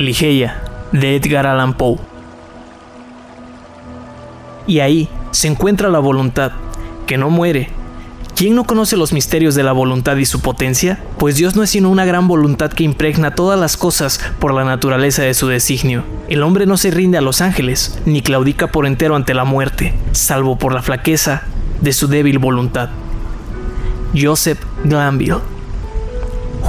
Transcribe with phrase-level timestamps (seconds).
[0.00, 0.62] Ligeia,
[0.92, 1.98] de Edgar Allan Poe.
[4.66, 6.52] Y ahí se encuentra la voluntad,
[7.06, 7.68] que no muere.
[8.34, 10.98] ¿Quién no conoce los misterios de la voluntad y su potencia?
[11.18, 14.64] Pues Dios no es sino una gran voluntad que impregna todas las cosas por la
[14.64, 16.02] naturaleza de su designio.
[16.30, 19.92] El hombre no se rinde a los ángeles, ni claudica por entero ante la muerte,
[20.12, 21.42] salvo por la flaqueza
[21.82, 22.88] de su débil voluntad.
[24.18, 25.59] Joseph Glanville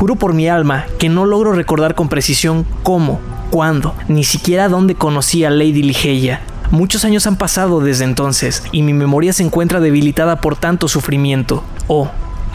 [0.02, 3.20] Juro por mi alma que no logro recordar con precisión cómo,
[3.52, 6.42] cuándo, ni siquiera dónde conocí a Lady Ligeia.
[6.72, 11.64] Muchos años han pasado desde entonces y mi memoria se encuentra debilitada por tanto sufrimiento.
[11.88, 12.10] Oh,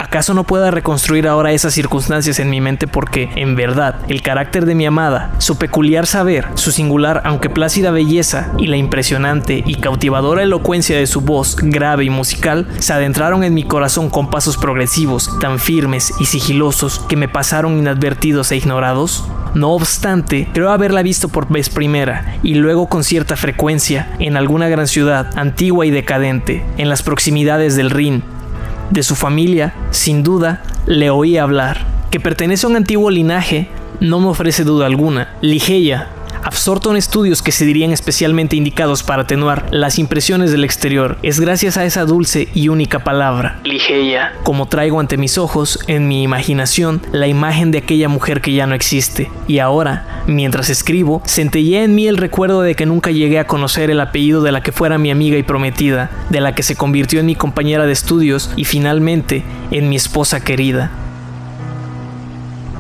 [0.07, 4.65] ¿Acaso no pueda reconstruir ahora esas circunstancias en mi mente porque, en verdad, el carácter
[4.65, 9.75] de mi amada, su peculiar saber, su singular aunque plácida belleza y la impresionante y
[9.75, 14.57] cautivadora elocuencia de su voz grave y musical se adentraron en mi corazón con pasos
[14.57, 19.25] progresivos, tan firmes y sigilosos que me pasaron inadvertidos e ignorados?
[19.55, 24.69] No obstante, creo haberla visto por vez primera y luego con cierta frecuencia en alguna
[24.69, 28.23] gran ciudad antigua y decadente, en las proximidades del Rin,
[28.91, 31.85] de su familia, sin duda, le oí hablar.
[32.11, 33.69] Que pertenece a un antiguo linaje,
[34.01, 35.35] no me ofrece duda alguna.
[35.41, 36.09] Ligeia,
[36.57, 41.39] absorto en estudios que se dirían especialmente indicados para atenuar las impresiones del exterior, es
[41.39, 46.23] gracias a esa dulce y única palabra, Ligeia, como traigo ante mis ojos, en mi
[46.23, 49.31] imaginación, la imagen de aquella mujer que ya no existe.
[49.47, 53.91] Y ahora, mientras escribo, centellé en mí el recuerdo de que nunca llegué a conocer
[53.91, 57.21] el apellido de la que fuera mi amiga y prometida, de la que se convirtió
[57.21, 60.91] en mi compañera de estudios y finalmente en mi esposa querida.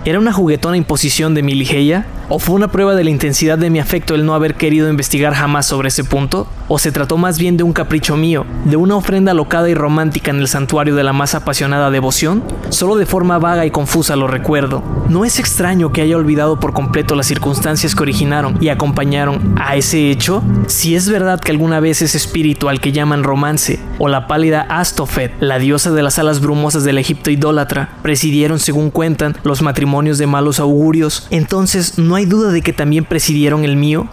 [0.06, 2.06] ¿Era una juguetona imposición de mi Ligeia?
[2.28, 5.34] ¿O fue una prueba de la intensidad de mi afecto el no haber querido investigar
[5.34, 6.48] jamás sobre ese punto?
[6.68, 10.32] ¿O se trató más bien de un capricho mío, de una ofrenda alocada y romántica
[10.32, 12.42] en el santuario de la más apasionada devoción?
[12.70, 14.82] Solo de forma vaga y confusa lo recuerdo.
[15.08, 19.76] No es extraño que haya olvidado por completo las circunstancias que originaron y acompañaron a
[19.76, 20.42] ese hecho.
[20.66, 24.62] Si es verdad que alguna vez ese espíritu al que llaman romance, o la pálida
[24.62, 30.18] Astofet, la diosa de las alas brumosas del Egipto idólatra, presidieron, según cuentan, los matrimonios
[30.18, 34.08] de malos augurios, entonces no hay duda de que también presidieron el mío.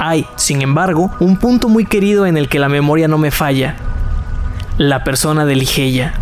[0.00, 3.74] Hay, sin embargo, un punto muy querido en el que la memoria no me falla.
[4.76, 6.14] La persona de Ligeia.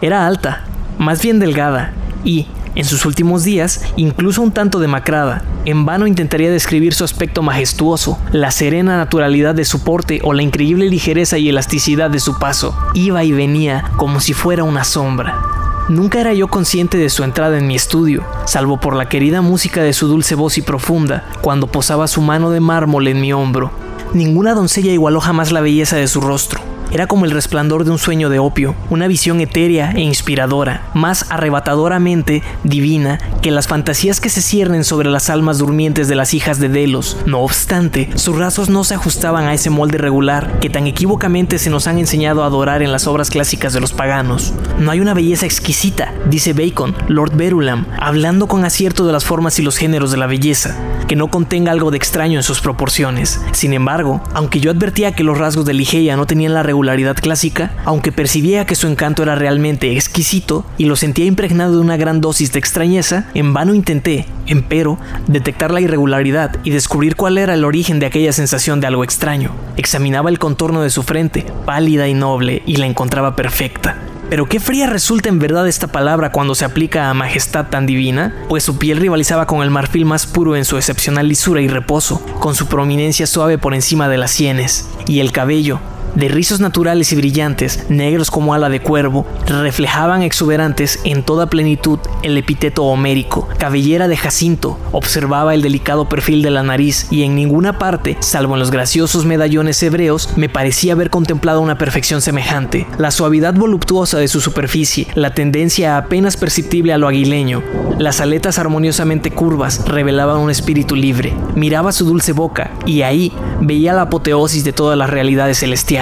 [0.00, 0.64] Era alta,
[0.98, 1.92] más bien delgada,
[2.24, 5.44] y, en sus últimos días, incluso un tanto demacrada.
[5.64, 10.42] En vano intentaría describir su aspecto majestuoso, la serena naturalidad de su porte o la
[10.42, 12.76] increíble ligereza y elasticidad de su paso.
[12.94, 15.59] Iba y venía como si fuera una sombra.
[15.88, 19.82] Nunca era yo consciente de su entrada en mi estudio, salvo por la querida música
[19.82, 23.72] de su dulce voz y profunda, cuando posaba su mano de mármol en mi hombro.
[24.12, 26.69] Ninguna doncella igualó jamás la belleza de su rostro.
[26.92, 31.26] Era como el resplandor de un sueño de opio, una visión etérea e inspiradora, más
[31.30, 36.58] arrebatadoramente divina que las fantasías que se ciernen sobre las almas durmientes de las hijas
[36.58, 37.16] de Delos.
[37.26, 41.70] No obstante, sus rasgos no se ajustaban a ese molde regular que tan equívocamente se
[41.70, 44.52] nos han enseñado a adorar en las obras clásicas de los paganos.
[44.78, 49.58] No hay una belleza exquisita, dice Bacon, Lord Verulam, hablando con acierto de las formas
[49.58, 50.76] y los géneros de la belleza,
[51.08, 53.40] que no contenga algo de extraño en sus proporciones.
[53.52, 57.72] Sin embargo, aunque yo advertía que los rasgos de Ligeia no tenían la regularidad clásica,
[57.84, 62.20] aunque percibía que su encanto era realmente exquisito y lo sentía impregnado de una gran
[62.20, 67.64] dosis de extrañeza, en vano intenté, empero, detectar la irregularidad y descubrir cuál era el
[67.64, 69.50] origen de aquella sensación de algo extraño.
[69.76, 73.96] Examinaba el contorno de su frente, pálida y noble, y la encontraba perfecta.
[74.30, 78.32] Pero qué fría resulta en verdad esta palabra cuando se aplica a majestad tan divina,
[78.48, 82.24] pues su piel rivalizaba con el marfil más puro en su excepcional lisura y reposo,
[82.38, 85.80] con su prominencia suave por encima de las sienes, y el cabello,
[86.14, 91.98] de rizos naturales y brillantes, negros como ala de cuervo, reflejaban exuberantes en toda plenitud
[92.22, 93.48] el epíteto homérico.
[93.58, 98.54] Cabellera de jacinto, observaba el delicado perfil de la nariz y en ninguna parte, salvo
[98.54, 102.86] en los graciosos medallones hebreos, me parecía haber contemplado una perfección semejante.
[102.98, 107.62] La suavidad voluptuosa de su superficie, la tendencia apenas perceptible a lo aguileño,
[107.98, 111.34] las aletas armoniosamente curvas revelaban un espíritu libre.
[111.54, 115.99] Miraba su dulce boca y ahí veía la apoteosis de todas las realidades celestiales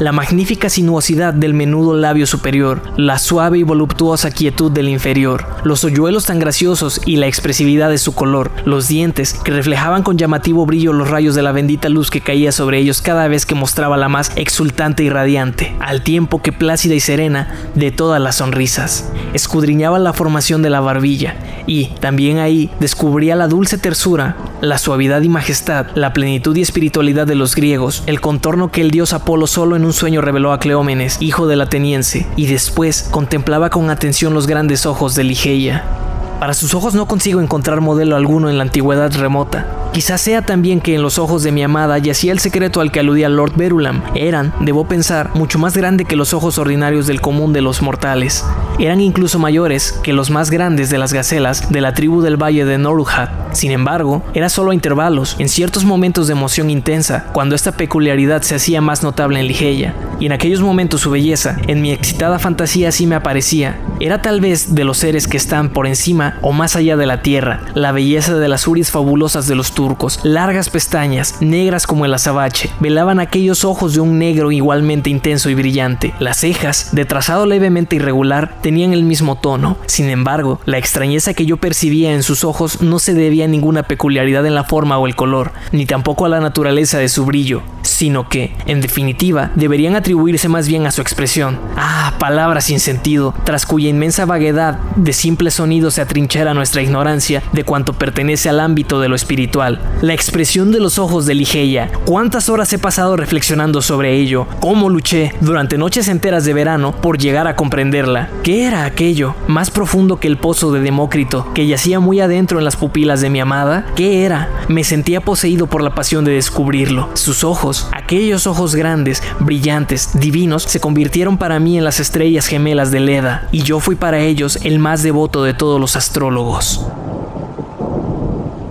[0.00, 5.84] la magnífica sinuosidad del menudo labio superior, la suave y voluptuosa quietud del inferior, los
[5.84, 10.66] hoyuelos tan graciosos y la expresividad de su color, los dientes que reflejaban con llamativo
[10.66, 13.96] brillo los rayos de la bendita luz que caía sobre ellos cada vez que mostraba
[13.96, 19.12] la más exultante y radiante, al tiempo que plácida y serena de todas las sonrisas.
[19.34, 21.36] Escudriñaba la formación de la barbilla
[21.68, 27.26] y, también ahí, descubría la dulce tersura, la suavidad y majestad, la plenitud y espiritualidad
[27.26, 30.60] de los griegos, el contorno que el dios Apolo solo en un sueño reveló a
[30.60, 36.07] Cleómenes, hijo del ateniense, y después contemplaba con atención los grandes ojos de Ligeia.
[36.38, 39.66] Para sus ojos no consigo encontrar modelo alguno en la antigüedad remota.
[39.92, 43.00] Quizás sea también que en los ojos de mi amada yacía el secreto al que
[43.00, 44.02] aludía Lord Verulam.
[44.14, 48.44] Eran, debo pensar, mucho más grande que los ojos ordinarios del común de los mortales.
[48.78, 52.64] Eran incluso mayores que los más grandes de las gacelas de la tribu del valle
[52.64, 53.30] de Noruhat.
[53.52, 58.42] Sin embargo, era solo a intervalos, en ciertos momentos de emoción intensa, cuando esta peculiaridad
[58.42, 59.94] se hacía más notable en Ligeia.
[60.20, 63.80] Y en aquellos momentos su belleza, en mi excitada fantasía sí me aparecía.
[63.98, 67.22] Era tal vez de los seres que están por encima o más allá de la
[67.22, 72.14] tierra, la belleza de las uris fabulosas de los turcos, largas pestañas, negras como el
[72.14, 76.14] azabache, velaban aquellos ojos de un negro igualmente intenso y brillante.
[76.18, 79.76] Las cejas, de trazado levemente irregular, tenían el mismo tono.
[79.86, 83.82] Sin embargo, la extrañeza que yo percibía en sus ojos no se debía a ninguna
[83.82, 87.62] peculiaridad en la forma o el color, ni tampoco a la naturaleza de su brillo,
[87.82, 91.58] sino que, en definitiva, deberían atribuirse más bien a su expresión.
[91.76, 97.44] Ah, palabras sin sentido, tras cuya inmensa vaguedad de simples sonidos se atrinchera nuestra ignorancia
[97.52, 99.80] de cuanto pertenece al ámbito de lo espiritual.
[100.02, 101.92] La expresión de los ojos de Ligeia.
[102.06, 104.48] ¿Cuántas horas he pasado reflexionando sobre ello?
[104.58, 108.30] ¿Cómo luché durante noches enteras de verano por llegar a comprenderla?
[108.42, 109.36] ¿Qué era aquello?
[109.46, 113.30] Más profundo que el pozo de Demócrito, que yacía muy adentro en las pupilas de
[113.30, 113.86] mi amada.
[113.94, 114.48] ¿Qué era?
[114.66, 117.10] Me sentía poseído por la pasión de descubrirlo.
[117.14, 122.90] Sus ojos, aquellos ojos grandes, brillantes, divinos, se convirtieron para mí en las estrellas gemelas
[122.90, 126.86] de Leda, y yo fui para ellos el más devoto de todos los astrólogos.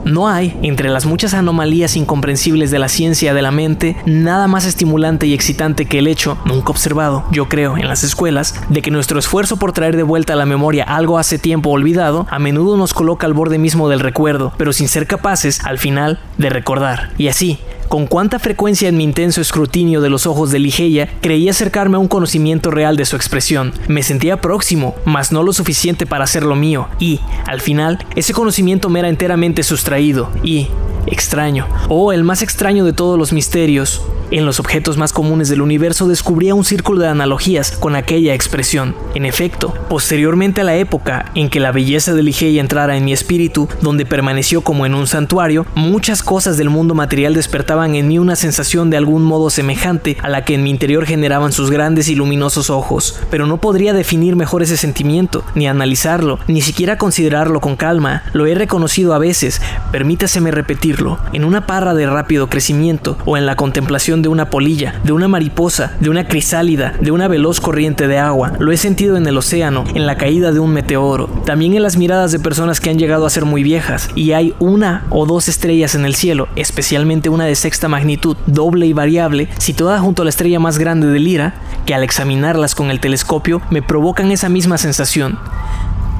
[0.06, 4.66] No hay, entre las muchas anomalías incomprensibles de la ciencia de la mente, nada más
[4.66, 8.90] estimulante y excitante que el hecho, nunca observado, yo creo, en las escuelas, de que
[8.90, 12.78] nuestro esfuerzo por traer de vuelta a la memoria algo hace tiempo olvidado, a menudo
[12.78, 17.12] nos coloca al borde mismo del recuerdo, pero sin ser capaces, al final, de recordar.
[17.18, 21.50] Y así, con cuánta frecuencia en mi intenso escrutinio de los ojos de Ligeia creí
[21.50, 23.74] acercarme a un conocimiento real de su expresión.
[23.88, 28.90] Me sentía próximo, mas no lo suficiente para hacerlo mío, y, al final, ese conocimiento
[28.90, 30.68] me era enteramente sustraído, y,
[31.06, 34.02] extraño, o el más extraño de todos los misterios,
[34.32, 38.96] en los objetos más comunes del universo descubría un círculo de analogías con aquella expresión.
[39.16, 43.14] En efecto, posteriormente a la época en que la belleza de Ligeia entrara en mi
[43.14, 48.20] espíritu, donde permaneció como en un santuario, muchas cosas del mundo material despertaban en mí
[48.20, 52.10] una sensación de algún modo semejante a la que en mi interior generaban sus grandes
[52.10, 53.20] y luminosos ojos.
[53.30, 58.24] Pero no podría definir mejor ese sentimiento, ni analizarlo, ni siquiera considerarlo con calma.
[58.34, 63.46] Lo he reconocido a veces, permítaseme repetirlo, en una parra de rápido crecimiento o en
[63.46, 68.08] la contemplación de una polilla, de una mariposa, de una crisálida, de una veloz corriente
[68.08, 68.54] de agua.
[68.60, 71.98] Lo he sentido en el océano, en la caída de un meteoro, también en las
[71.98, 74.10] miradas de personas que han llegado a ser muy viejas.
[74.16, 78.86] Y hay una o dos estrellas en el cielo, especialmente una de sexta magnitud, doble
[78.86, 81.56] y variable, situada junto a la estrella más grande de Lira,
[81.86, 85.40] que al examinarlas con el telescopio me provocan esa misma sensación.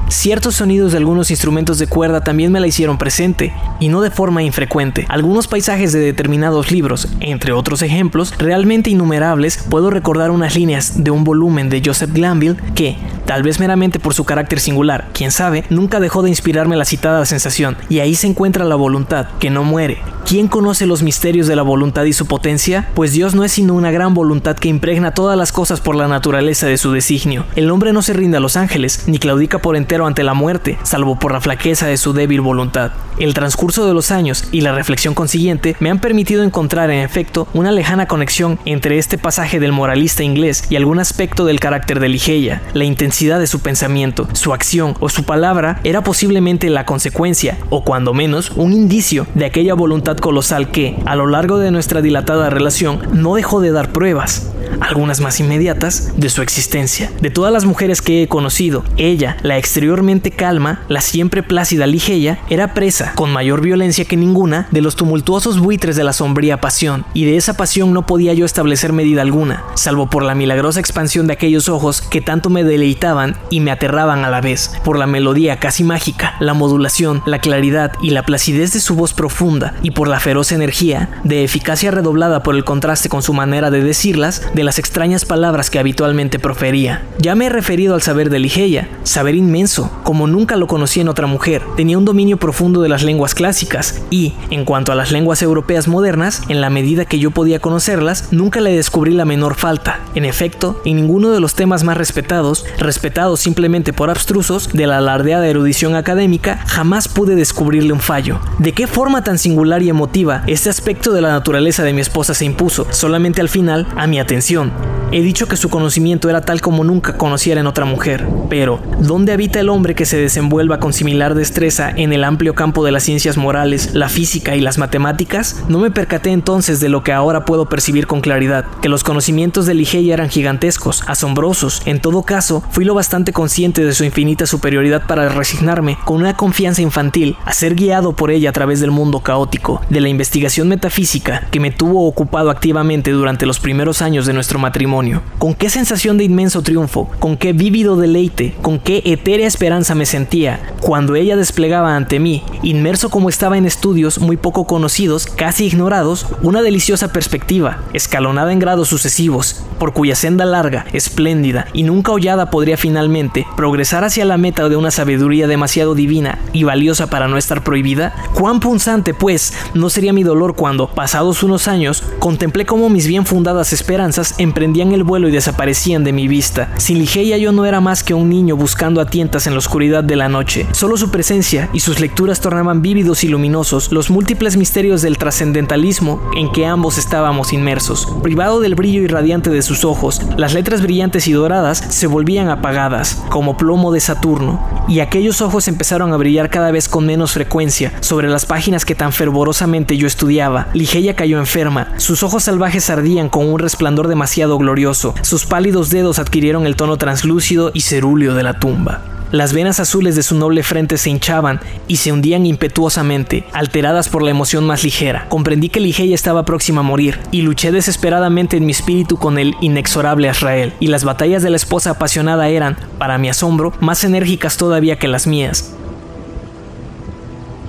[0.08, 4.10] Ciertos sonidos de algunos instrumentos de cuerda también me la hicieron presente, y no de
[4.10, 5.04] forma infrecuente.
[5.10, 11.10] Algunos paisajes de determinados libros, entre otros ejemplos, realmente innumerables, puedo recordar unas líneas de
[11.10, 12.96] un volumen de Joseph Glanville que,
[13.26, 17.26] tal vez meramente por su carácter singular, quién sabe, nunca dejó de inspirarme la citada
[17.26, 19.98] sensación, y ahí se encuentra la voluntad, que no muere.
[20.26, 22.88] ¿Quién conoce los misterios de la voluntad y su potencia?
[22.94, 26.08] Pues Dios no es sino una gran voluntad que impregna todas las cosas por la
[26.08, 27.46] naturaleza de su designio.
[27.56, 30.78] El hombre no se rinde a los ángeles, ni claudica por entero ante la muerte,
[30.82, 32.92] salvo por la flaqueza de su débil voluntad.
[33.18, 37.48] El transcurso de los años y la reflexión consiguiente me han permitido encontrar en efecto
[37.52, 42.08] una lejana conexión entre este pasaje del moralista inglés y algún aspecto del carácter de
[42.08, 42.62] Ligeia.
[42.74, 47.84] La intensidad de su pensamiento, su acción o su palabra era posiblemente la consecuencia, o
[47.84, 52.50] cuando menos, un indicio de aquella voluntad colosal que, a lo largo de nuestra dilatada
[52.50, 57.10] relación, no dejó de dar pruebas algunas más inmediatas, de su existencia.
[57.20, 59.58] De todas las mujeres que he conocido, ella, la
[59.88, 64.96] exteriormente calma, la siempre plácida Ligeia, era presa, con mayor violencia que ninguna, de los
[64.96, 69.22] tumultuosos buitres de la sombría pasión, y de esa pasión no podía yo establecer medida
[69.22, 73.70] alguna, salvo por la milagrosa expansión de aquellos ojos que tanto me deleitaban y me
[73.70, 78.24] aterraban a la vez, por la melodía casi mágica, la modulación, la claridad y la
[78.24, 82.64] placidez de su voz profunda, y por la feroz energía, de eficacia redoblada por el
[82.64, 87.06] contraste con su manera de decirlas, de las extrañas palabras que habitualmente profería.
[87.18, 91.08] Ya me he referido al saber de Ligeia, saber inmenso, como nunca lo conocí en
[91.08, 91.62] otra mujer.
[91.76, 95.88] Tenía un dominio profundo de las lenguas clásicas y, en cuanto a las lenguas europeas
[95.88, 100.00] modernas, en la medida que yo podía conocerlas, nunca le descubrí la menor falta.
[100.14, 104.98] En efecto, en ninguno de los temas más respetados, respetados simplemente por abstrusos, de la
[104.98, 108.40] alardeada erudición académica, jamás pude descubrirle un fallo.
[108.58, 112.34] ¿De qué forma tan singular y emotiva este aspecto de la naturaleza de mi esposa
[112.34, 112.86] se impuso?
[112.90, 114.72] Solamente al final, a mi atención.
[115.10, 119.32] He dicho que su conocimiento era tal como nunca conociera en otra mujer, pero ¿dónde
[119.32, 123.02] habita el hombre que se desenvuelva con similar destreza en el amplio campo de las
[123.02, 125.64] ciencias morales, la física y las matemáticas?
[125.68, 129.66] No me percaté entonces de lo que ahora puedo percibir con claridad, que los conocimientos
[129.66, 131.82] de Ligeia eran gigantescos, asombrosos.
[131.86, 136.36] En todo caso, fui lo bastante consciente de su infinita superioridad para resignarme, con una
[136.36, 140.68] confianza infantil, a ser guiado por ella a través del mundo caótico, de la investigación
[140.68, 145.70] metafísica que me tuvo ocupado activamente durante los primeros años de nuestro matrimonio con qué
[145.70, 151.16] sensación de inmenso triunfo, con qué vívido deleite, con qué etérea esperanza me sentía cuando
[151.16, 156.62] ella desplegaba ante mí, inmerso como estaba en estudios muy poco conocidos, casi ignorados, una
[156.62, 162.76] deliciosa perspectiva, escalonada en grados sucesivos, por cuya senda larga, espléndida y nunca hollada podría
[162.76, 167.64] finalmente progresar hacia la meta de una sabiduría demasiado divina y valiosa para no estar
[167.64, 168.14] prohibida?
[168.34, 173.26] ¿Cuán punzante, pues, no sería mi dolor cuando, pasados unos años, contemplé cómo mis bien
[173.26, 176.72] fundadas esperanzas emprendían el vuelo y desaparecían de mi vista.
[176.76, 180.02] Sin Ligeia yo no era más que un niño buscando a tientas en la oscuridad
[180.02, 180.66] de la noche.
[180.72, 186.20] Solo su presencia y sus lecturas tornaban vívidos y luminosos los múltiples misterios del trascendentalismo
[186.36, 188.08] en que ambos estábamos inmersos.
[188.22, 193.22] Privado del brillo irradiante de sus ojos, las letras brillantes y doradas se volvían apagadas,
[193.28, 197.92] como plomo de Saturno, y aquellos ojos empezaron a brillar cada vez con menos frecuencia
[198.00, 200.68] sobre las páginas que tan fervorosamente yo estudiaba.
[200.72, 204.88] Ligeia cayó enferma, sus ojos salvajes ardían con un resplandor demasiado glorioso
[205.22, 209.02] sus pálidos dedos adquirieron el tono translúcido y cerúleo de la tumba.
[209.30, 214.22] Las venas azules de su noble frente se hinchaban y se hundían impetuosamente, alteradas por
[214.22, 215.26] la emoción más ligera.
[215.28, 219.54] Comprendí que Ligeia estaba próxima a morir y luché desesperadamente en mi espíritu con el
[219.60, 220.72] inexorable Israel.
[220.80, 225.08] Y las batallas de la esposa apasionada eran, para mi asombro, más enérgicas todavía que
[225.08, 225.74] las mías.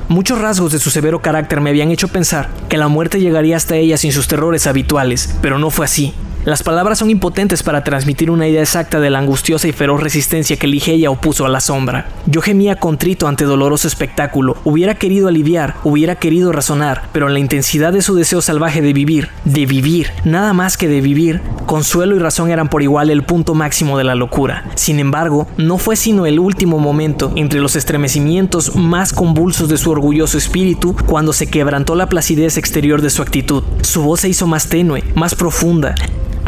[0.08, 3.76] Muchos rasgos de su severo carácter me habían hecho pensar que la muerte llegaría hasta
[3.76, 6.14] ella sin sus terrores habituales, pero no fue así.
[6.46, 10.56] Las palabras son impotentes para transmitir una idea exacta de la angustiosa y feroz resistencia
[10.56, 12.08] que Ligeia opuso a la sombra.
[12.28, 17.40] Yo gemía contrito ante doloroso espectáculo, hubiera querido aliviar, hubiera querido razonar, pero en la
[17.40, 22.16] intensidad de su deseo salvaje de vivir, de vivir, nada más que de vivir, consuelo
[22.16, 24.64] y razón eran por igual el punto máximo de la locura.
[24.76, 29.92] Sin embargo, no fue sino el último momento, entre los estremecimientos más convulsos de su
[29.92, 33.64] orgulloso espíritu, cuando se quebrantó la placidez exterior de su actitud.
[33.82, 35.96] Su voz se hizo más tenue, más profunda,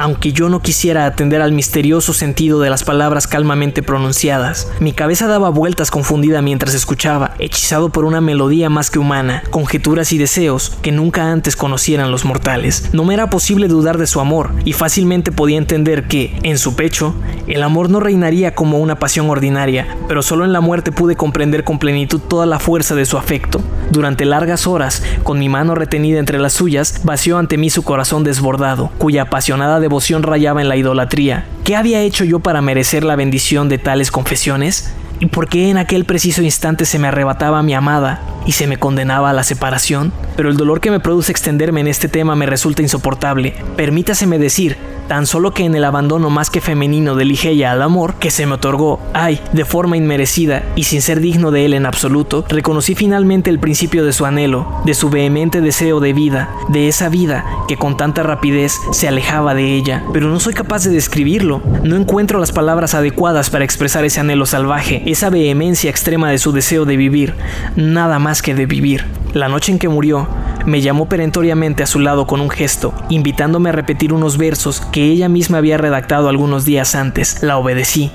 [0.01, 4.67] aunque yo no quisiera atender al misterioso sentido de las palabras calmamente pronunciadas.
[4.79, 10.11] Mi cabeza daba vueltas confundida mientras escuchaba, hechizado por una melodía más que humana, conjeturas
[10.11, 12.89] y deseos que nunca antes conocieran los mortales.
[12.93, 16.75] No me era posible dudar de su amor, y fácilmente podía entender que, en su
[16.75, 17.13] pecho,
[17.45, 21.63] el amor no reinaría como una pasión ordinaria, pero solo en la muerte pude comprender
[21.63, 23.61] con plenitud toda la fuerza de su afecto.
[23.91, 28.23] Durante largas horas, con mi mano retenida entre las suyas, vació ante mí su corazón
[28.23, 31.43] desbordado, cuya apasionada devoción rayaba en la idolatría.
[31.65, 34.93] ¿Qué había hecho yo para merecer la bendición de tales confesiones?
[35.21, 38.77] ¿Y por qué en aquel preciso instante se me arrebataba mi amada y se me
[38.77, 40.11] condenaba a la separación?
[40.35, 43.53] Pero el dolor que me produce extenderme en este tema me resulta insoportable.
[43.75, 44.77] Permítaseme decir
[45.11, 48.45] tan solo que en el abandono más que femenino de Ligeia al amor que se
[48.45, 52.95] me otorgó, ay, de forma inmerecida y sin ser digno de él en absoluto, reconocí
[52.95, 57.43] finalmente el principio de su anhelo, de su vehemente deseo de vida, de esa vida
[57.67, 61.97] que con tanta rapidez se alejaba de ella, pero no soy capaz de describirlo, no
[61.97, 66.85] encuentro las palabras adecuadas para expresar ese anhelo salvaje, esa vehemencia extrema de su deseo
[66.85, 67.35] de vivir,
[67.75, 69.05] nada más que de vivir.
[69.33, 70.27] La noche en que murió,
[70.65, 75.05] me llamó perentoriamente a su lado con un gesto, invitándome a repetir unos versos que
[75.05, 77.41] ella misma había redactado algunos días antes.
[77.41, 78.11] La obedecí.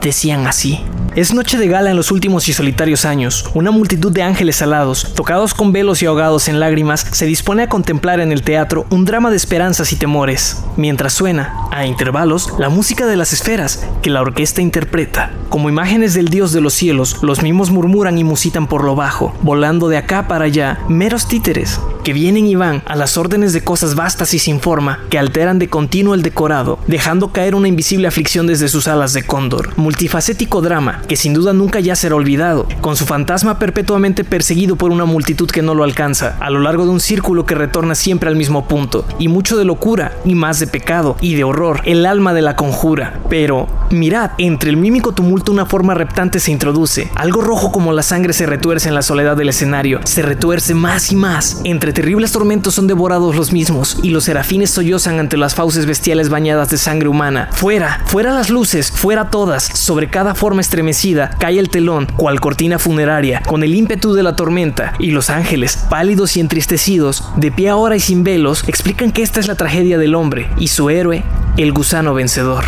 [0.00, 0.80] Decían así.
[1.16, 3.48] Es noche de gala en los últimos y solitarios años.
[3.54, 7.68] Una multitud de ángeles alados, tocados con velos y ahogados en lágrimas, se dispone a
[7.68, 12.68] contemplar en el teatro un drama de esperanzas y temores, mientras suena, a intervalos, la
[12.68, 15.30] música de las esferas que la orquesta interpreta.
[15.50, 19.32] Como imágenes del Dios de los cielos, los mismos murmuran y musitan por lo bajo,
[19.40, 23.64] volando de acá para allá, meros títeres, que vienen y van a las órdenes de
[23.64, 28.06] cosas vastas y sin forma, que alteran de continuo el decorado, dejando caer una invisible
[28.06, 29.76] aflicción desde sus alas de cóndor.
[29.76, 34.90] Multifacético drama, que sin duda nunca ya será olvidado, con su fantasma perpetuamente perseguido por
[34.90, 38.28] una multitud que no lo alcanza, a lo largo de un círculo que retorna siempre
[38.28, 42.04] al mismo punto, y mucho de locura, y más de pecado, y de horror, el
[42.04, 43.20] alma de la conjura.
[43.30, 48.02] Pero, mirad, entre el mímico tumulto una forma reptante se introduce, algo rojo como la
[48.02, 52.32] sangre se retuerce en la soledad del escenario, se retuerce más y más, entre terribles
[52.32, 56.76] tormentos son devorados los mismos, y los serafines sollozan ante las fauces bestiales bañadas de
[56.76, 57.48] sangre humana.
[57.52, 62.78] Fuera, fuera las luces, fuera todas, sobre cada forma estremecida cae el telón, cual cortina
[62.78, 67.70] funeraria, con el ímpetu de la tormenta, y los ángeles, pálidos y entristecidos, de pie
[67.70, 71.24] ahora y sin velos, explican que esta es la tragedia del hombre y su héroe,
[71.56, 72.64] el gusano vencedor.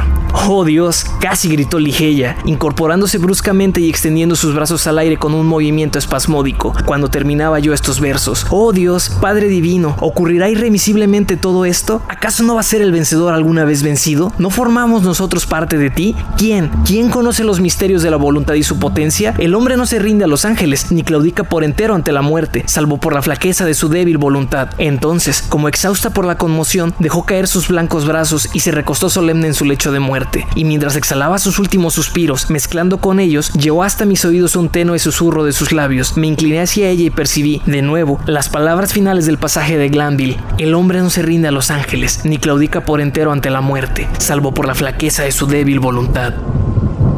[0.48, 5.46] Oh Dios, casi gritó Ligeia, incorporándose bruscamente y extendiendo sus brazos al aire con un
[5.46, 8.46] movimiento espasmódico, cuando terminaba yo estos versos.
[8.50, 12.02] Oh Dios, Padre Divino, ¿ocurrirá irremisiblemente todo esto?
[12.08, 14.32] ¿Acaso no va a ser el vencedor alguna vez vencido?
[14.38, 16.14] ¿No formamos nosotros parte de ti?
[16.36, 16.70] ¿Quién?
[16.84, 19.34] ¿Quién conoce los misterios de la voluntad y su potencia?
[19.38, 22.64] El hombre no se rinde a los ángeles, ni claudica por entero ante la muerte,
[22.66, 24.68] salvo por la flaqueza de su débil voluntad.
[24.78, 29.46] Entonces, como exhausta por la conmoción, dejó caer sus blancos brazos y se recostó solemne
[29.46, 33.82] en su lecho de muerte, y mientras exhalaba sus últimos suspiros, mezclando con ellos, llegó
[33.82, 36.16] hasta mis oídos un tenue susurro de sus labios.
[36.16, 40.36] Me incliné hacia ella y percibí, de nuevo, las palabras finales del pasaje de Glanville.
[40.58, 44.08] El hombre no se rinde a los ángeles, ni claudica por entero ante la muerte,
[44.18, 46.34] salvo por la flaqueza de su débil voluntad.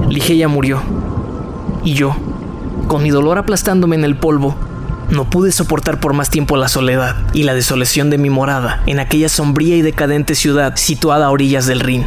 [0.07, 0.83] Ligeia murió.
[1.85, 2.15] Y yo,
[2.89, 4.55] con mi dolor aplastándome en el polvo,
[5.09, 9.01] no pude soportar por más tiempo la soledad y la desolación de mi morada en
[9.01, 12.07] aquella sombría y decadente ciudad situada a orillas del Rin.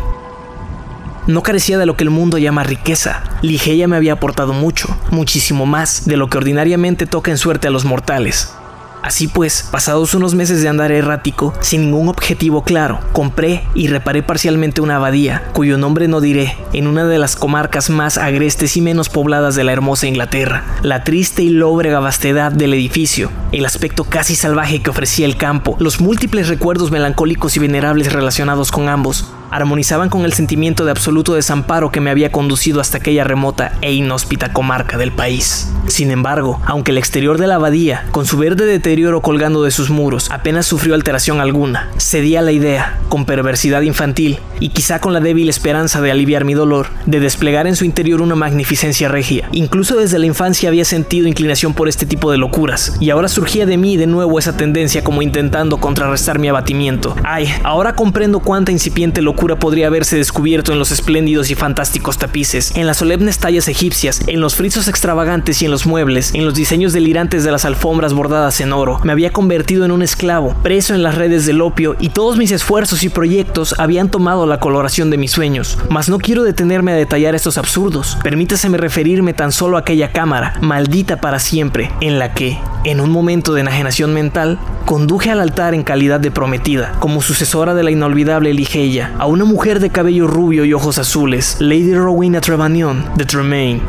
[1.25, 3.23] No carecía de lo que el mundo llama riqueza.
[3.41, 7.71] Ligeia me había aportado mucho, muchísimo más de lo que ordinariamente toca en suerte a
[7.71, 8.53] los mortales.
[9.01, 14.21] Así pues, pasados unos meses de andar errático, sin ningún objetivo claro, compré y reparé
[14.21, 18.81] parcialmente una abadía, cuyo nombre no diré, en una de las comarcas más agrestes y
[18.81, 20.63] menos pobladas de la hermosa Inglaterra.
[20.83, 25.75] La triste y lóbrega vastedad del edificio, el aspecto casi salvaje que ofrecía el campo,
[25.79, 31.35] los múltiples recuerdos melancólicos y venerables relacionados con ambos, armonizaban con el sentimiento de absoluto
[31.35, 35.71] desamparo que me había conducido hasta aquella remota e inhóspita comarca del país.
[35.87, 39.89] Sin embargo, aunque el exterior de la abadía, con su verde deterioro colgando de sus
[39.89, 45.11] muros, apenas sufrió alteración alguna, cedía a la idea, con perversidad infantil, y quizá con
[45.11, 49.49] la débil esperanza de aliviar mi dolor, de desplegar en su interior una magnificencia regia.
[49.51, 53.65] Incluso desde la infancia había sentido inclinación por este tipo de locuras, y ahora surgía
[53.65, 57.15] de mí de nuevo esa tendencia como intentando contrarrestar mi abatimiento.
[57.23, 62.75] Ay, ahora comprendo cuánta incipiente locura podría haberse descubierto en los espléndidos y fantásticos tapices,
[62.75, 66.53] en las solemnes tallas egipcias, en los frisos extravagantes y en los muebles, en los
[66.53, 68.99] diseños delirantes de las alfombras bordadas en oro.
[69.03, 72.51] Me había convertido en un esclavo, preso en las redes del opio, y todos mis
[72.51, 75.77] esfuerzos y proyectos habían tomado la coloración de mis sueños.
[75.89, 78.17] Mas no quiero detenerme a detallar estos absurdos.
[78.23, 83.09] Permítaseme referirme tan solo a aquella cámara, maldita para siempre, en la que, en un
[83.09, 87.91] momento de enajenación mental, conduje al altar en calidad de prometida, como sucesora de la
[87.91, 93.81] inolvidable Ligeia, una mujer de cabello rubio y ojos azules, Lady Rowena Trevanion de Tremaine.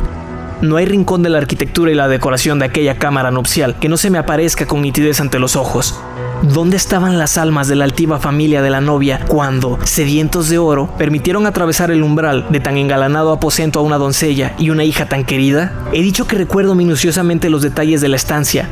[0.61, 3.97] No hay rincón de la arquitectura y la decoración de aquella cámara nupcial que no
[3.97, 5.99] se me aparezca con nitidez ante los ojos.
[6.43, 10.89] ¿Dónde estaban las almas de la altiva familia de la novia cuando, sedientos de oro,
[10.97, 15.25] permitieron atravesar el umbral de tan engalanado aposento a una doncella y una hija tan
[15.25, 15.73] querida?
[15.91, 18.69] He dicho que recuerdo minuciosamente los detalles de la estancia,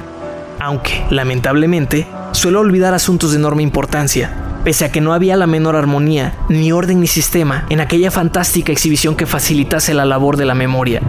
[0.58, 5.76] aunque, lamentablemente, suelo olvidar asuntos de enorme importancia, pese a que no había la menor
[5.76, 10.56] armonía, ni orden ni sistema en aquella fantástica exhibición que facilitase la labor de la
[10.56, 11.02] memoria.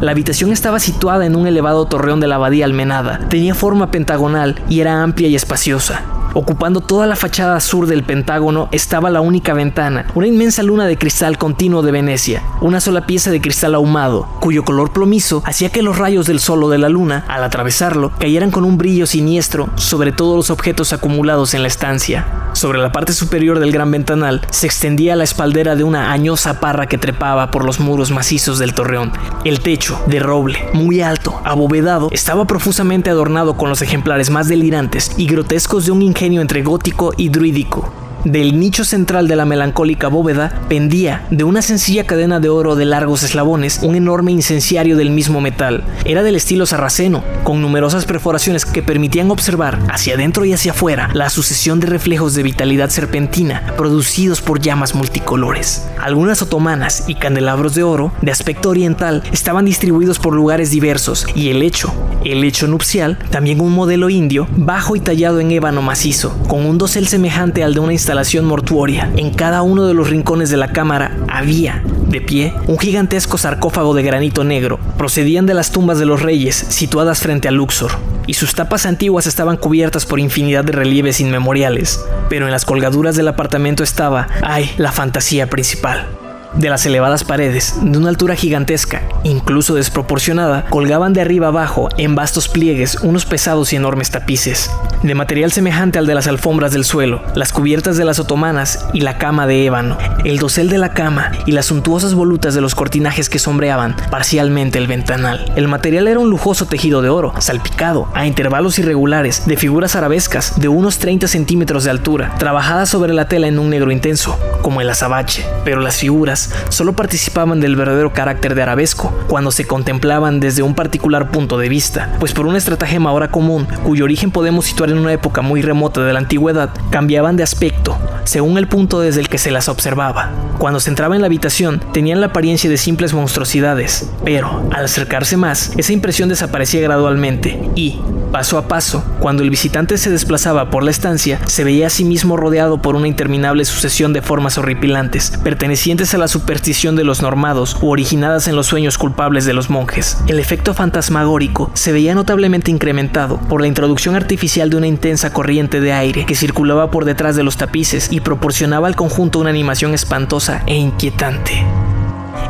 [0.00, 4.60] La habitación estaba situada en un elevado torreón de la abadía almenada, tenía forma pentagonal
[4.68, 6.02] y era amplia y espaciosa.
[6.34, 10.96] Ocupando toda la fachada sur del Pentágono estaba la única ventana, una inmensa luna de
[10.96, 15.82] cristal continuo de Venecia, una sola pieza de cristal ahumado, cuyo color plomizo hacía que
[15.82, 19.68] los rayos del sol o de la luna, al atravesarlo, cayeran con un brillo siniestro
[19.74, 22.26] sobre todos los objetos acumulados en la estancia.
[22.54, 26.86] Sobre la parte superior del gran ventanal se extendía la espaldera de una añosa parra
[26.86, 29.12] que trepaba por los muros macizos del torreón.
[29.44, 35.12] El techo, de roble, muy alto, abovedado, estaba profusamente adornado con los ejemplares más delirantes
[35.16, 38.01] y grotescos de un ingenio entre gótico y druídico.
[38.24, 42.84] Del nicho central de la melancólica bóveda pendía, de una sencilla cadena de oro de
[42.84, 45.82] largos eslabones, un enorme incenciario del mismo metal.
[46.04, 51.10] Era del estilo sarraceno, con numerosas perforaciones que permitían observar, hacia adentro y hacia afuera,
[51.14, 55.88] la sucesión de reflejos de vitalidad serpentina producidos por llamas multicolores.
[56.00, 61.48] Algunas otomanas y candelabros de oro, de aspecto oriental, estaban distribuidos por lugares diversos, y
[61.48, 61.92] el lecho,
[62.24, 66.78] el lecho nupcial, también un modelo indio, bajo y tallado en ébano macizo, con un
[66.78, 68.11] dosel semejante al de una instalación
[68.44, 69.10] mortuoria.
[69.16, 73.94] En cada uno de los rincones de la cámara había, de pie, un gigantesco sarcófago
[73.94, 74.78] de granito negro.
[74.98, 77.92] Procedían de las tumbas de los reyes, situadas frente a Luxor,
[78.26, 82.04] y sus tapas antiguas estaban cubiertas por infinidad de relieves inmemoriales.
[82.28, 86.06] Pero en las colgaduras del apartamento estaba, ay, la fantasía principal.
[86.54, 92.14] De las elevadas paredes, de una altura gigantesca, incluso desproporcionada, colgaban de arriba abajo, en
[92.14, 94.70] vastos pliegues, unos pesados y enormes tapices.
[95.02, 99.00] De material semejante al de las alfombras del suelo, las cubiertas de las otomanas y
[99.00, 102.74] la cama de ébano, el dosel de la cama y las suntuosas volutas de los
[102.74, 105.50] cortinajes que sombreaban parcialmente el ventanal.
[105.56, 110.60] El material era un lujoso tejido de oro, salpicado, a intervalos irregulares, de figuras arabescas
[110.60, 114.80] de unos 30 centímetros de altura, trabajadas sobre la tela en un negro intenso, como
[114.80, 115.44] el azabache.
[115.64, 120.74] Pero las figuras solo participaban del verdadero carácter de arabesco cuando se contemplaban desde un
[120.74, 124.98] particular punto de vista, pues por un estratagema ahora común, cuyo origen podemos situar en
[124.98, 129.28] una época muy remota de la antigüedad, cambiaban de aspecto según el punto desde el
[129.28, 130.30] que se las observaba.
[130.58, 135.36] Cuando se entraba en la habitación, tenían la apariencia de simples monstruosidades, pero al acercarse
[135.36, 138.00] más, esa impresión desaparecía gradualmente y,
[138.30, 142.04] paso a paso, cuando el visitante se desplazaba por la estancia, se veía a sí
[142.04, 147.20] mismo rodeado por una interminable sucesión de formas horripilantes, pertenecientes a la superstición de los
[147.20, 150.16] normados o originadas en los sueños culpables de los monjes.
[150.26, 155.80] El efecto fantasmagórico se veía notablemente incrementado por la introducción artificial de una intensa corriente
[155.80, 159.92] de aire que circulaba por detrás de los tapices y proporcionaba al conjunto una animación
[159.92, 161.64] espantosa e inquietante.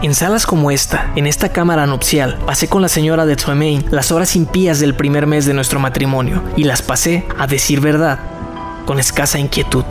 [0.03, 4.13] En salas como esta, en esta cámara nupcial, pasé con la señora de Tremaine las
[4.13, 8.21] horas impías del primer mes de nuestro matrimonio y las pasé, a decir verdad,
[8.87, 9.85] con escasa inquietud.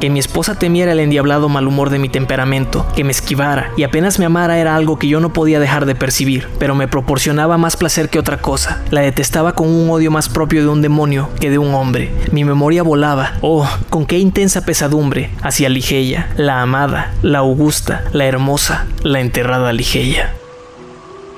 [0.00, 3.82] Que mi esposa temiera el endiablado mal humor de mi temperamento, que me esquivara y
[3.82, 7.58] apenas me amara era algo que yo no podía dejar de percibir, pero me proporcionaba
[7.58, 8.82] más placer que otra cosa.
[8.90, 12.10] La detestaba con un odio más propio de un demonio que de un hombre.
[12.32, 18.24] Mi memoria volaba, oh, con qué intensa pesadumbre, hacia Ligeia, la amada, la augusta, la
[18.24, 20.39] hermosa, la enterrada Ligeia.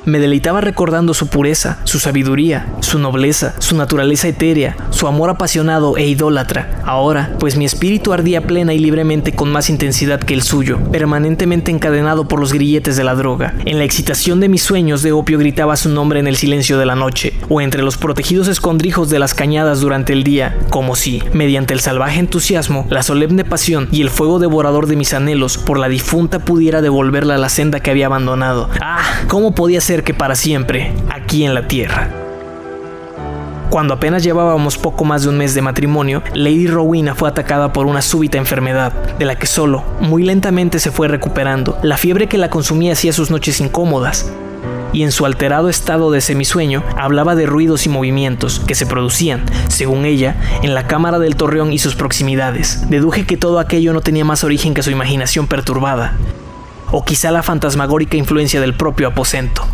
[0.04, 5.96] Me deleitaba recordando su pureza, su sabiduría, su nobleza, su naturaleza etérea, su amor apasionado
[5.96, 6.82] e idólatra.
[6.84, 11.70] Ahora, pues mi espíritu ardía plena y libremente con más intensidad que el suyo, permanentemente
[11.70, 13.54] encadenado por los grilletes de la droga.
[13.64, 16.86] En la excitación de mis sueños de opio gritaba su nombre en el silencio de
[16.86, 21.22] la noche, o entre los protegidos escondrijos de las cañadas durante el día, como si,
[21.32, 25.78] mediante el salvaje entusiasmo, la solemne pasión y el fuego devorador de mis anhelos por
[25.78, 28.68] la difunta pudiera devolverla a la senda que había abandonado.
[28.80, 32.08] Ah, ¿cómo podía ser que para siempre, aquí en la Tierra.
[33.68, 37.86] Cuando apenas llevábamos poco más de un mes de matrimonio, Lady Rowena fue atacada por
[37.86, 41.78] una súbita enfermedad, de la que solo, muy lentamente se fue recuperando.
[41.82, 44.30] La fiebre que la consumía hacía sus noches incómodas,
[44.92, 49.42] y en su alterado estado de semisueño hablaba de ruidos y movimientos que se producían,
[49.68, 52.90] según ella, en la cámara del torreón y sus proximidades.
[52.90, 56.16] Deduje que todo aquello no tenía más origen que su imaginación perturbada,
[56.92, 59.66] o quizá la fantasmagórica influencia del propio aposento.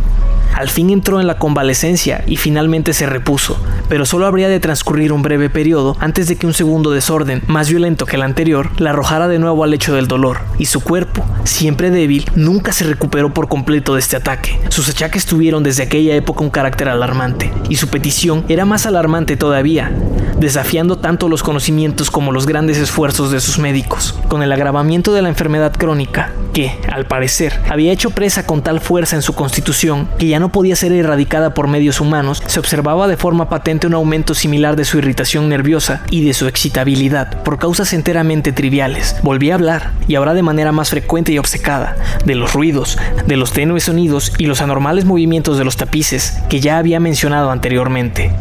[0.55, 5.13] Al fin entró en la convalecencia y finalmente se repuso, pero solo habría de transcurrir
[5.13, 8.89] un breve periodo antes de que un segundo desorden, más violento que el anterior, la
[8.89, 13.33] arrojara de nuevo al lecho del dolor, y su cuerpo, siempre débil, nunca se recuperó
[13.33, 14.59] por completo de este ataque.
[14.69, 19.37] Sus achaques tuvieron desde aquella época un carácter alarmante, y su petición era más alarmante
[19.37, 19.91] todavía,
[20.39, 24.15] desafiando tanto los conocimientos como los grandes esfuerzos de sus médicos.
[24.27, 28.79] Con el agravamiento de la enfermedad crónica, que, al parecer, había hecho presa con tal
[28.79, 33.07] fuerza en su constitución que ya no podía ser erradicada por medios humanos, se observaba
[33.07, 37.59] de forma patente un aumento similar de su irritación nerviosa y de su excitabilidad, por
[37.59, 39.15] causas enteramente triviales.
[39.23, 42.97] Volví a hablar, y ahora de manera más frecuente y obcecada, de los ruidos,
[43.27, 47.51] de los tenues sonidos y los anormales movimientos de los tapices que ya había mencionado
[47.51, 48.31] anteriormente.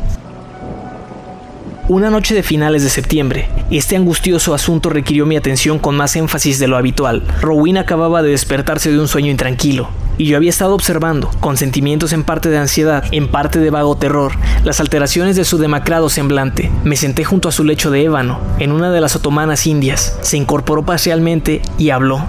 [1.88, 6.58] Una noche de finales de septiembre, este angustioso asunto requirió mi atención con más énfasis
[6.58, 7.22] de lo habitual.
[7.40, 12.12] Rowena acababa de despertarse de un sueño intranquilo, y yo había estado observando, con sentimientos
[12.12, 14.32] en parte de ansiedad, en parte de vago terror,
[14.64, 16.70] las alteraciones de su demacrado semblante.
[16.84, 20.18] Me senté junto a su lecho de ébano, en una de las otomanas indias.
[20.20, 22.26] Se incorporó parcialmente y habló,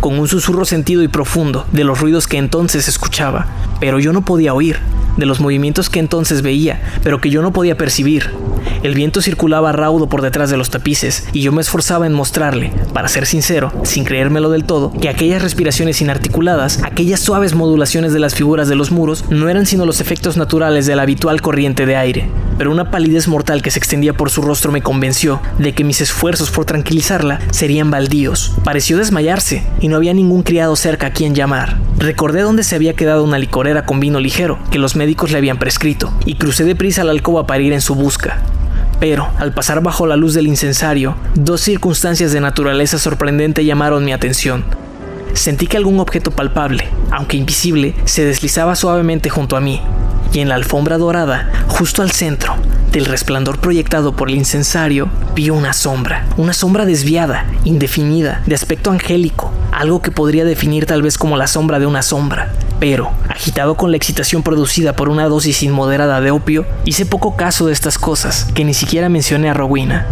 [0.00, 3.46] con un susurro sentido y profundo, de los ruidos que entonces escuchaba,
[3.80, 4.80] pero yo no podía oír,
[5.16, 8.30] de los movimientos que entonces veía, pero que yo no podía percibir.
[8.82, 12.72] El viento circulaba raudo por detrás de los tapices y yo me esforzaba en mostrarle,
[12.92, 18.18] para ser sincero, sin creérmelo del todo, que aquellas respiraciones inarticuladas, aquellas suaves modulaciones de
[18.18, 21.86] las figuras de los muros, no eran sino los efectos naturales de la habitual corriente
[21.86, 22.28] de aire.
[22.58, 26.00] Pero una palidez mortal que se extendía por su rostro me convenció de que mis
[26.00, 28.52] esfuerzos por tranquilizarla serían baldíos.
[28.64, 31.78] Pareció desmayarse y no había ningún criado cerca a quien llamar.
[31.98, 35.58] Recordé dónde se había quedado una licorera con vino ligero que los médicos le habían
[35.58, 38.40] prescrito y crucé deprisa la alcoba para ir en su busca.
[39.00, 44.12] Pero, al pasar bajo la luz del incensario, dos circunstancias de naturaleza sorprendente llamaron mi
[44.12, 44.64] atención.
[45.32, 49.80] Sentí que algún objeto palpable, aunque invisible, se deslizaba suavemente junto a mí,
[50.32, 52.54] y en la alfombra dorada, justo al centro
[52.90, 58.90] del resplandor proyectado por el incensario, vi una sombra, una sombra desviada, indefinida, de aspecto
[58.90, 62.52] angélico, algo que podría definir tal vez como la sombra de una sombra.
[62.80, 67.66] Pero, agitado con la excitación producida por una dosis inmoderada de opio, hice poco caso
[67.66, 70.06] de estas cosas, que ni siquiera mencioné a Rowena.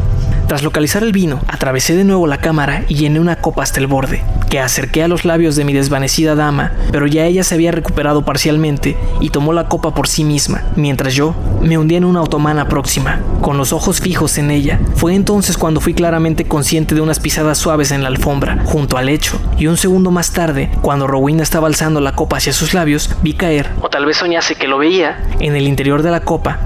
[0.49, 3.87] Tras localizar el vino, atravesé de nuevo la cámara y llené una copa hasta el
[3.87, 7.71] borde, que acerqué a los labios de mi desvanecida dama, pero ya ella se había
[7.71, 12.21] recuperado parcialmente y tomó la copa por sí misma, mientras yo me hundía en una
[12.21, 14.81] otomana próxima, con los ojos fijos en ella.
[14.97, 19.07] Fue entonces cuando fui claramente consciente de unas pisadas suaves en la alfombra, junto al
[19.07, 23.09] lecho, y un segundo más tarde, cuando Rowena estaba alzando la copa hacia sus labios,
[23.23, 26.59] vi caer, o tal vez soñase que lo veía, en el interior de la copa,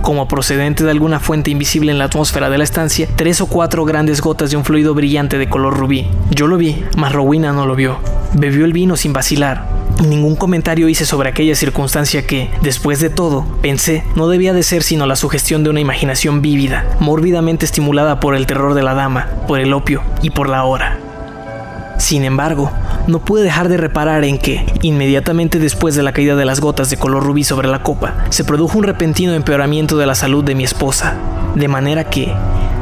[0.00, 3.84] como procedente de alguna fuente invisible en la atmósfera de la estancia, tres o cuatro
[3.84, 6.06] grandes gotas de un fluido brillante de color rubí.
[6.30, 7.98] Yo lo vi, mas Rowena no lo vio.
[8.34, 9.66] Bebió el vino sin vacilar.
[10.06, 14.82] Ningún comentario hice sobre aquella circunstancia que, después de todo, pensé, no debía de ser
[14.82, 19.28] sino la sugestión de una imaginación vívida, mórbidamente estimulada por el terror de la dama,
[19.46, 20.98] por el opio y por la hora.
[21.98, 22.72] Sin embargo,
[23.06, 26.90] no pude dejar de reparar en que, inmediatamente después de la caída de las gotas
[26.90, 30.54] de color rubí sobre la copa, se produjo un repentino empeoramiento de la salud de
[30.54, 31.14] mi esposa,
[31.54, 32.34] de manera que,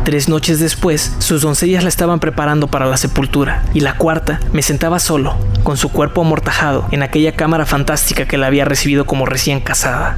[0.09, 4.63] Tres noches después, sus doncellas la estaban preparando para la sepultura, y la cuarta me
[4.63, 9.27] sentaba solo, con su cuerpo amortajado, en aquella cámara fantástica que la había recibido como
[9.27, 10.17] recién casada.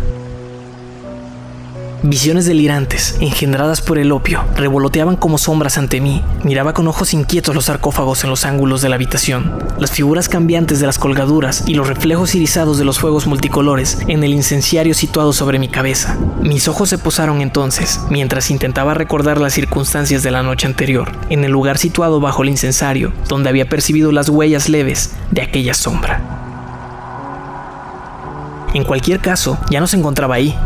[2.02, 6.22] Visiones delirantes, engendradas por el opio, revoloteaban como sombras ante mí.
[6.44, 10.80] Miraba con ojos inquietos los sarcófagos en los ángulos de la habitación, las figuras cambiantes
[10.80, 15.34] de las colgaduras y los reflejos irisados de los fuegos multicolores en el incenciario situado
[15.34, 16.16] sobre mi cabeza.
[16.40, 21.44] Mis ojos se posaron entonces, mientras intentaba recordar las circunstancias de la noche anterior, en
[21.44, 26.38] el lugar situado bajo el incensario, donde había percibido las huellas leves de aquella sombra.
[28.72, 30.56] En cualquier caso, ya no se encontraba ahí,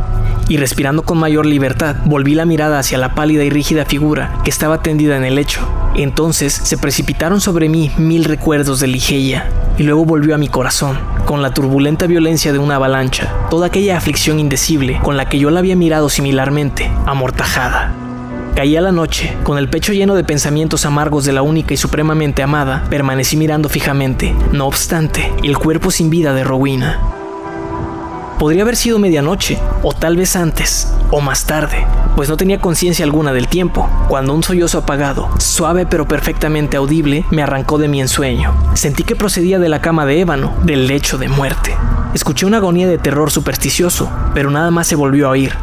[0.49, 4.51] y respirando con mayor libertad, volví la mirada hacia la pálida y rígida figura que
[4.51, 5.61] estaba tendida en el lecho.
[5.95, 10.99] Entonces se precipitaron sobre mí mil recuerdos de Ligeia, y luego volvió a mi corazón,
[11.25, 15.51] con la turbulenta violencia de una avalancha, toda aquella aflicción indecible con la que yo
[15.51, 17.95] la había mirado similarmente, amortajada.
[18.55, 22.43] Caía la noche, con el pecho lleno de pensamientos amargos de la única y supremamente
[22.43, 27.14] amada, permanecí mirando fijamente, no obstante, el cuerpo sin vida de Rowena.
[28.39, 33.05] Podría haber sido medianoche, o tal vez antes, o más tarde, pues no tenía conciencia
[33.05, 38.01] alguna del tiempo, cuando un sollozo apagado, suave pero perfectamente audible, me arrancó de mi
[38.01, 38.53] ensueño.
[38.75, 41.77] Sentí que procedía de la cama de ébano, del lecho de muerte.
[42.13, 45.55] Escuché una agonía de terror supersticioso, pero nada más se volvió a oír.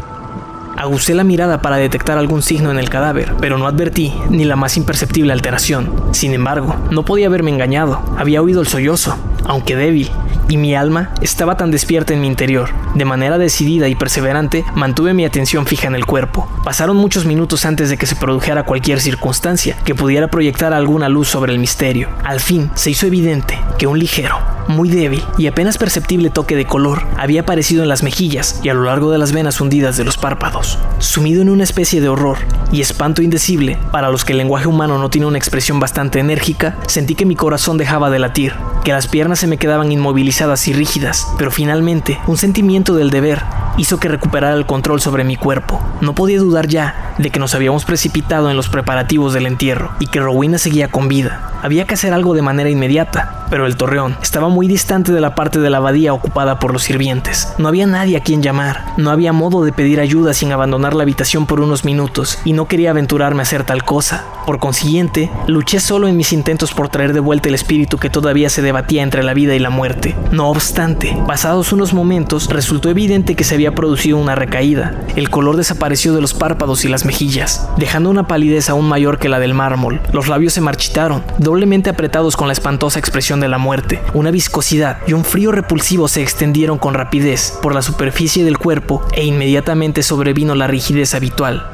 [0.77, 4.55] Aguzé la mirada para detectar algún signo en el cadáver, pero no advertí ni la
[4.55, 5.93] más imperceptible alteración.
[6.12, 8.01] Sin embargo, no podía haberme engañado.
[8.17, 10.10] Había oído el sollozo, aunque débil,
[10.51, 12.69] y mi alma estaba tan despierta en mi interior.
[12.93, 16.49] De manera decidida y perseverante mantuve mi atención fija en el cuerpo.
[16.65, 21.29] Pasaron muchos minutos antes de que se produjera cualquier circunstancia que pudiera proyectar alguna luz
[21.29, 22.09] sobre el misterio.
[22.25, 26.65] Al fin se hizo evidente que un ligero, muy débil y apenas perceptible toque de
[26.65, 30.03] color había aparecido en las mejillas y a lo largo de las venas hundidas de
[30.03, 30.77] los párpados.
[30.99, 32.39] Sumido en una especie de horror
[32.71, 36.77] y espanto indecible, para los que el lenguaje humano no tiene una expresión bastante enérgica,
[36.87, 40.73] sentí que mi corazón dejaba de latir, que las piernas se me quedaban inmovilizadas y
[40.73, 43.43] rígidas, pero finalmente un sentimiento del deber
[43.77, 45.80] hizo que recuperara el control sobre mi cuerpo.
[46.01, 50.07] No podía dudar ya de que nos habíamos precipitado en los preparativos del entierro y
[50.07, 51.51] que Rowena seguía con vida.
[51.62, 55.36] Había que hacer algo de manera inmediata, pero el torreón estaba muy distante de la
[55.36, 57.53] parte de la abadía ocupada por los sirvientes.
[57.57, 61.03] No había nadie a quien llamar, no había modo de pedir ayuda sin abandonar la
[61.03, 64.25] habitación por unos minutos, y no quería aventurarme a hacer tal cosa.
[64.45, 68.49] Por consiguiente, luché solo en mis intentos por traer de vuelta el espíritu que todavía
[68.49, 70.15] se debatía entre la vida y la muerte.
[70.31, 74.99] No obstante, pasados unos momentos, resultó evidente que se había producido una recaída.
[75.15, 79.28] El color desapareció de los párpados y las mejillas, dejando una palidez aún mayor que
[79.28, 80.00] la del mármol.
[80.13, 84.02] Los labios se marchitaron, doblemente apretados con la espantosa expresión de la muerte.
[84.13, 89.06] Una viscosidad y un frío repulsivo se extendieron con rapidez por la superficie del cuerpo
[89.12, 91.67] e inmediatamente sobrevino la rigidez habitual.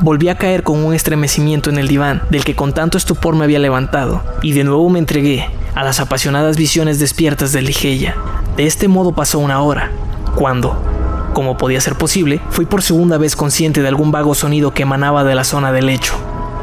[0.00, 3.44] Volví a caer con un estremecimiento en el diván del que con tanto estupor me
[3.44, 8.16] había levantado, y de nuevo me entregué a las apasionadas visiones despiertas de Ligeia.
[8.56, 9.92] De este modo pasó una hora,
[10.34, 10.82] cuando,
[11.32, 15.24] como podía ser posible, fui por segunda vez consciente de algún vago sonido que emanaba
[15.24, 16.14] de la zona del lecho.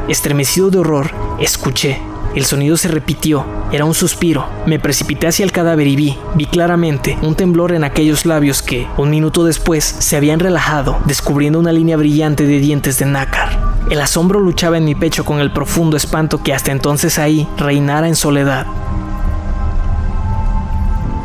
[0.08, 2.00] Estremecido de horror, escuché.
[2.34, 4.46] El sonido se repitió, era un suspiro.
[4.66, 8.86] Me precipité hacia el cadáver y vi, vi claramente, un temblor en aquellos labios que,
[8.96, 13.58] un minuto después, se habían relajado, descubriendo una línea brillante de dientes de nácar.
[13.90, 18.06] El asombro luchaba en mi pecho con el profundo espanto que hasta entonces ahí reinara
[18.06, 18.66] en soledad.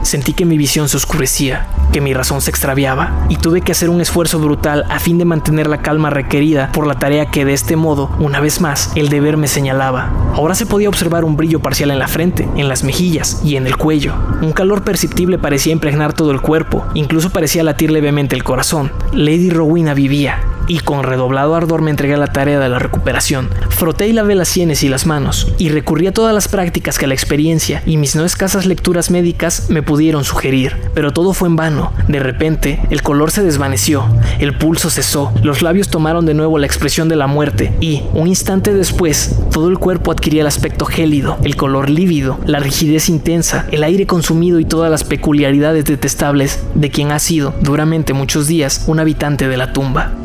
[0.03, 3.89] sentí que mi visión se oscurecía, que mi razón se extraviaba, y tuve que hacer
[3.89, 7.53] un esfuerzo brutal a fin de mantener la calma requerida por la tarea que de
[7.53, 10.12] este modo, una vez más, el deber me señalaba.
[10.34, 13.67] Ahora se podía observar un brillo parcial en la frente, en las mejillas y en
[13.67, 14.13] el cuello.
[14.41, 18.91] Un calor perceptible parecía impregnar todo el cuerpo, incluso parecía latir levemente el corazón.
[19.13, 23.49] Lady Rowena vivía, y con redoblado ardor me entregué a la tarea de la recuperación.
[23.69, 27.08] Froté y lavé las sienes y las manos, y recurrí a todas las prácticas que
[27.08, 31.56] la experiencia y mis no escasas lecturas médicas me pudieron sugerir, pero todo fue en
[31.56, 31.83] vano.
[32.08, 34.06] De repente, el color se desvaneció,
[34.39, 38.28] el pulso cesó, los labios tomaron de nuevo la expresión de la muerte, y, un
[38.28, 43.65] instante después, todo el cuerpo adquiría el aspecto gélido, el color lívido, la rigidez intensa,
[43.72, 48.84] el aire consumido y todas las peculiaridades detestables de quien ha sido, duramente muchos días,
[48.88, 50.23] un habitante de la tumba.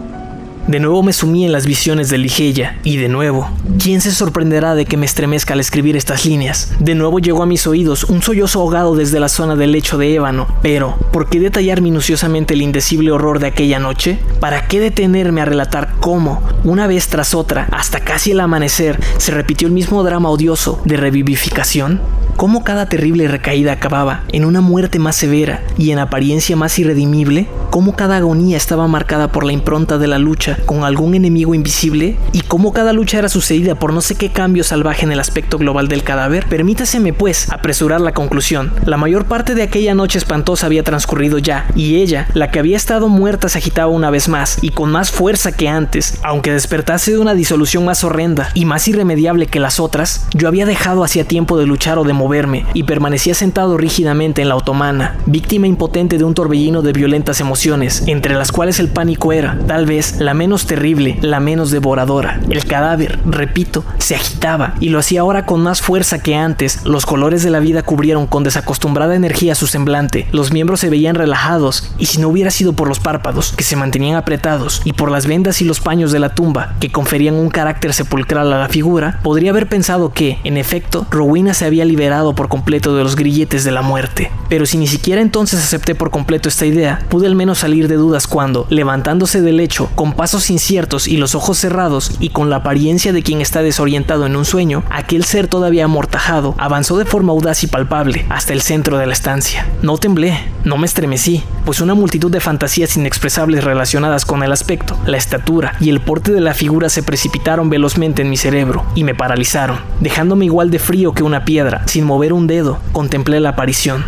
[0.68, 3.48] De nuevo me sumí en las visiones de Ligeia, y de nuevo,
[3.82, 6.74] ¿quién se sorprenderá de que me estremezca al escribir estas líneas?
[6.78, 10.14] De nuevo llegó a mis oídos un sollozo ahogado desde la zona del lecho de
[10.14, 14.18] ébano, pero ¿por qué detallar minuciosamente el indecible horror de aquella noche?
[14.40, 19.30] ¿Para qué detenerme a relatar cómo, una vez tras otra, hasta casi el amanecer, se
[19.32, 22.02] repitió el mismo drama odioso de revivificación?
[22.38, 27.48] ¿Cómo cada terrible recaída acababa en una muerte más severa y en apariencia más irredimible?
[27.70, 32.16] ¿Cómo cada agonía estaba marcada por la impronta de la lucha con algún enemigo invisible?
[32.32, 35.58] ¿Y cómo cada lucha era sucedida por no sé qué cambio salvaje en el aspecto
[35.58, 36.46] global del cadáver?
[36.46, 38.72] Permítaseme, pues, apresurar la conclusión.
[38.86, 42.76] La mayor parte de aquella noche espantosa había transcurrido ya, y ella, la que había
[42.76, 47.10] estado muerta, se agitaba una vez más, y con más fuerza que antes, aunque despertase
[47.10, 51.24] de una disolución más horrenda y más irremediable que las otras, yo había dejado hacía
[51.26, 55.66] tiempo de luchar o de mover verme y permanecía sentado rígidamente en la otomana, víctima
[55.66, 60.20] impotente de un torbellino de violentas emociones, entre las cuales el pánico era, tal vez,
[60.20, 62.40] la menos terrible, la menos devoradora.
[62.50, 66.84] El cadáver, repito, se agitaba y lo hacía ahora con más fuerza que antes.
[66.84, 71.14] Los colores de la vida cubrieron con desacostumbrada energía su semblante, los miembros se veían
[71.14, 75.10] relajados y si no hubiera sido por los párpados, que se mantenían apretados, y por
[75.10, 78.68] las vendas y los paños de la tumba, que conferían un carácter sepulcral a la
[78.68, 83.16] figura, podría haber pensado que, en efecto, Rowena se había liberado por completo de los
[83.16, 84.30] grilletes de la muerte.
[84.48, 87.94] Pero si ni siquiera entonces acepté por completo esta idea, pude al menos salir de
[87.94, 92.56] dudas cuando, levantándose del lecho, con pasos inciertos y los ojos cerrados, y con la
[92.56, 97.32] apariencia de quien está desorientado en un sueño, aquel ser todavía amortajado avanzó de forma
[97.32, 99.66] audaz y palpable hasta el centro de la estancia.
[99.82, 104.96] No temblé, no me estremecí, pues una multitud de fantasías inexpresables relacionadas con el aspecto,
[105.06, 109.04] la estatura y el porte de la figura se precipitaron velozmente en mi cerebro y
[109.04, 113.50] me paralizaron, dejándome igual de frío que una piedra, sin mover un dedo, contemplé la
[113.50, 114.02] aparición.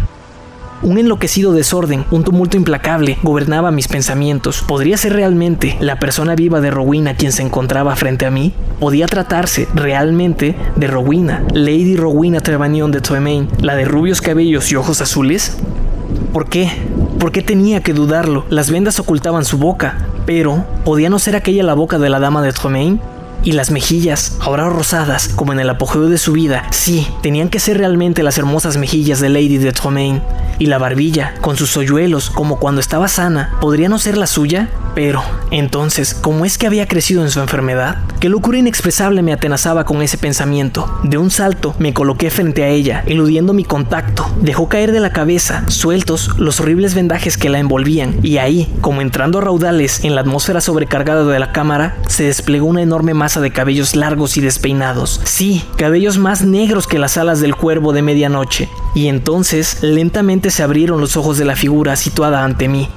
[0.82, 4.64] Un enloquecido desorden, un tumulto implacable, gobernaba mis pensamientos.
[4.66, 8.54] ¿Podría ser realmente la persona viva de Rowena quien se encontraba frente a mí?
[8.80, 14.76] ¿Podía tratarse realmente de Rowena, Lady Rowena Trevanion de Tremaine, la de rubios cabellos y
[14.76, 15.58] ojos azules?
[16.32, 16.70] ¿Por qué?
[17.18, 18.46] ¿Por qué tenía que dudarlo?
[18.48, 22.40] Las vendas ocultaban su boca, pero ¿podía no ser aquella la boca de la dama
[22.40, 22.98] de Tremaine?
[23.42, 27.60] Y las mejillas, ahora rosadas, como en el apogeo de su vida, sí, tenían que
[27.60, 30.22] ser realmente las hermosas mejillas de Lady de Tremaine.
[30.58, 34.68] Y la barbilla, con sus hoyuelos, como cuando estaba sana, ¿podría no ser la suya?
[34.94, 37.98] Pero, entonces, ¿cómo es que había crecido en su enfermedad?
[38.18, 40.92] Qué locura inexpresable me atenazaba con ese pensamiento.
[41.04, 44.26] De un salto, me coloqué frente a ella, eludiendo mi contacto.
[44.40, 49.00] Dejó caer de la cabeza, sueltos, los horribles vendajes que la envolvían, y ahí, como
[49.00, 53.40] entrando a raudales en la atmósfera sobrecargada de la cámara, se desplegó una enorme masa
[53.40, 55.20] de cabellos largos y despeinados.
[55.24, 58.68] Sí, cabellos más negros que las alas del cuervo de medianoche.
[58.94, 62.88] Y entonces, lentamente se abrieron los ojos de la figura situada ante mí.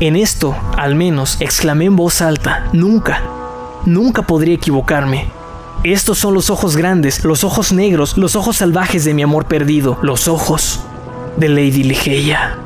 [0.00, 3.22] En esto, al menos, exclamé en voz alta, nunca,
[3.86, 5.28] nunca podría equivocarme.
[5.84, 9.98] Estos son los ojos grandes, los ojos negros, los ojos salvajes de mi amor perdido,
[10.02, 10.80] los ojos
[11.36, 12.63] de Lady Ligeia.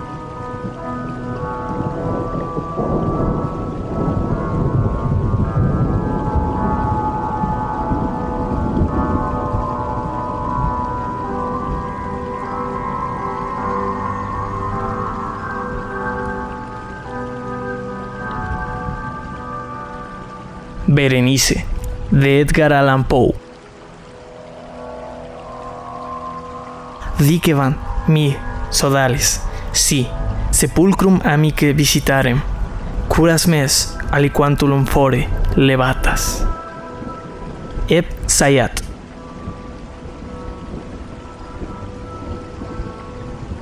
[20.99, 21.65] Berenice,
[22.11, 23.33] de Edgar Allan Poe.
[27.21, 28.35] Dicevan mi
[28.71, 30.09] sodales, si,
[30.51, 32.41] sepulcrum amice visitarem,
[33.07, 36.45] curas mes aliquantulum fore levatas.
[37.89, 38.81] Eb Sayat.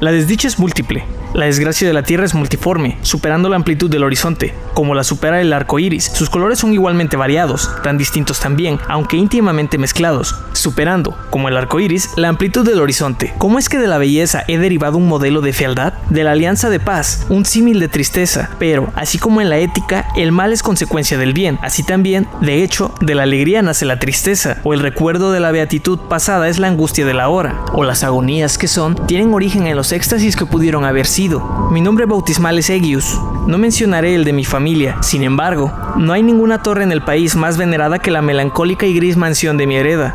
[0.01, 1.05] La desdicha es múltiple,
[1.37, 5.39] La desgracia de la Tierra es multiforme, superando la amplitud del horizonte, como la supera
[5.39, 6.11] el arco iris.
[6.15, 11.79] Sus colores son igualmente variados, tan distintos también, aunque íntimamente mezclados, superando, como el arco
[11.79, 13.35] iris, la amplitud del horizonte.
[13.37, 15.93] ¿Cómo es que de la belleza he derivado un modelo de fealdad?
[16.09, 20.09] De la alianza de paz, un símil de tristeza, pero, así como en la ética,
[20.17, 23.99] el mal es consecuencia del bien, así también, de hecho, de la alegría nace la
[23.99, 27.85] tristeza, o el recuerdo de la beatitud pasada es la angustia de la hora, o
[27.85, 31.26] las agonías que son, tienen origen en los éxtasis que pudieron haber sido.
[31.73, 36.23] Mi nombre bautismal es Egius, no mencionaré el de mi familia, sin embargo, no hay
[36.23, 39.75] ninguna torre en el país más venerada que la melancólica y gris mansión de mi
[39.75, 40.15] hereda.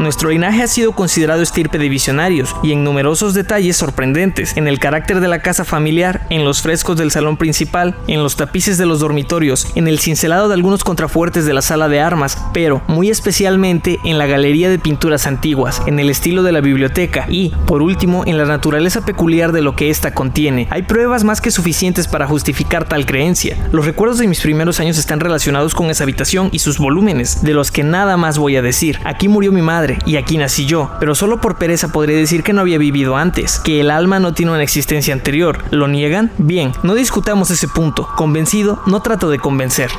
[0.00, 4.80] Nuestro linaje ha sido considerado estirpe de visionarios y en numerosos detalles sorprendentes, en el
[4.80, 8.86] carácter de la casa familiar, en los frescos del salón principal, en los tapices de
[8.86, 13.08] los dormitorios, en el cincelado de algunos contrafuertes de la sala de armas, pero muy
[13.08, 17.80] especialmente en la galería de pinturas antiguas, en el estilo de la biblioteca y, por
[17.80, 20.66] último, en la naturaleza peculiar de lo que ésta contiene.
[20.70, 23.56] Hay pruebas más que suficientes para justificar tal creencia.
[23.70, 27.54] Los recuerdos de mis primeros años están relacionados con esa habitación y sus volúmenes, de
[27.54, 28.98] los que nada más voy a decir.
[29.04, 32.52] Aquí murió mi madre y aquí nací yo, pero solo por pereza podré decir que
[32.52, 35.64] no había vivido antes, que el alma no tiene una existencia anterior.
[35.70, 36.32] ¿Lo niegan?
[36.38, 38.08] Bien, no discutamos ese punto.
[38.16, 39.90] Convencido, no trato de convencer.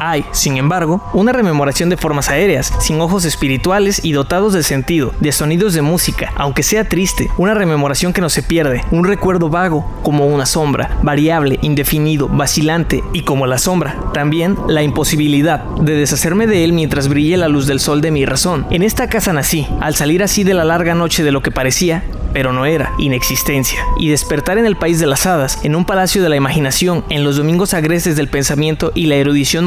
[0.00, 5.12] Hay, sin embargo, una rememoración de formas aéreas, sin ojos espirituales y dotados de sentido,
[5.20, 9.48] de sonidos de música, aunque sea triste, una rememoración que no se pierde, un recuerdo
[9.48, 15.94] vago, como una sombra, variable, indefinido, vacilante y como la sombra, también la imposibilidad de
[15.94, 18.66] deshacerme de él mientras brille la luz del sol de mi razón.
[18.70, 22.04] En esta casa nací, al salir así de la larga noche de lo que parecía,
[22.32, 26.22] pero no era, inexistencia, y despertar en el país de las hadas, en un palacio
[26.22, 29.64] de la imaginación, en los domingos agreses del pensamiento y la erudición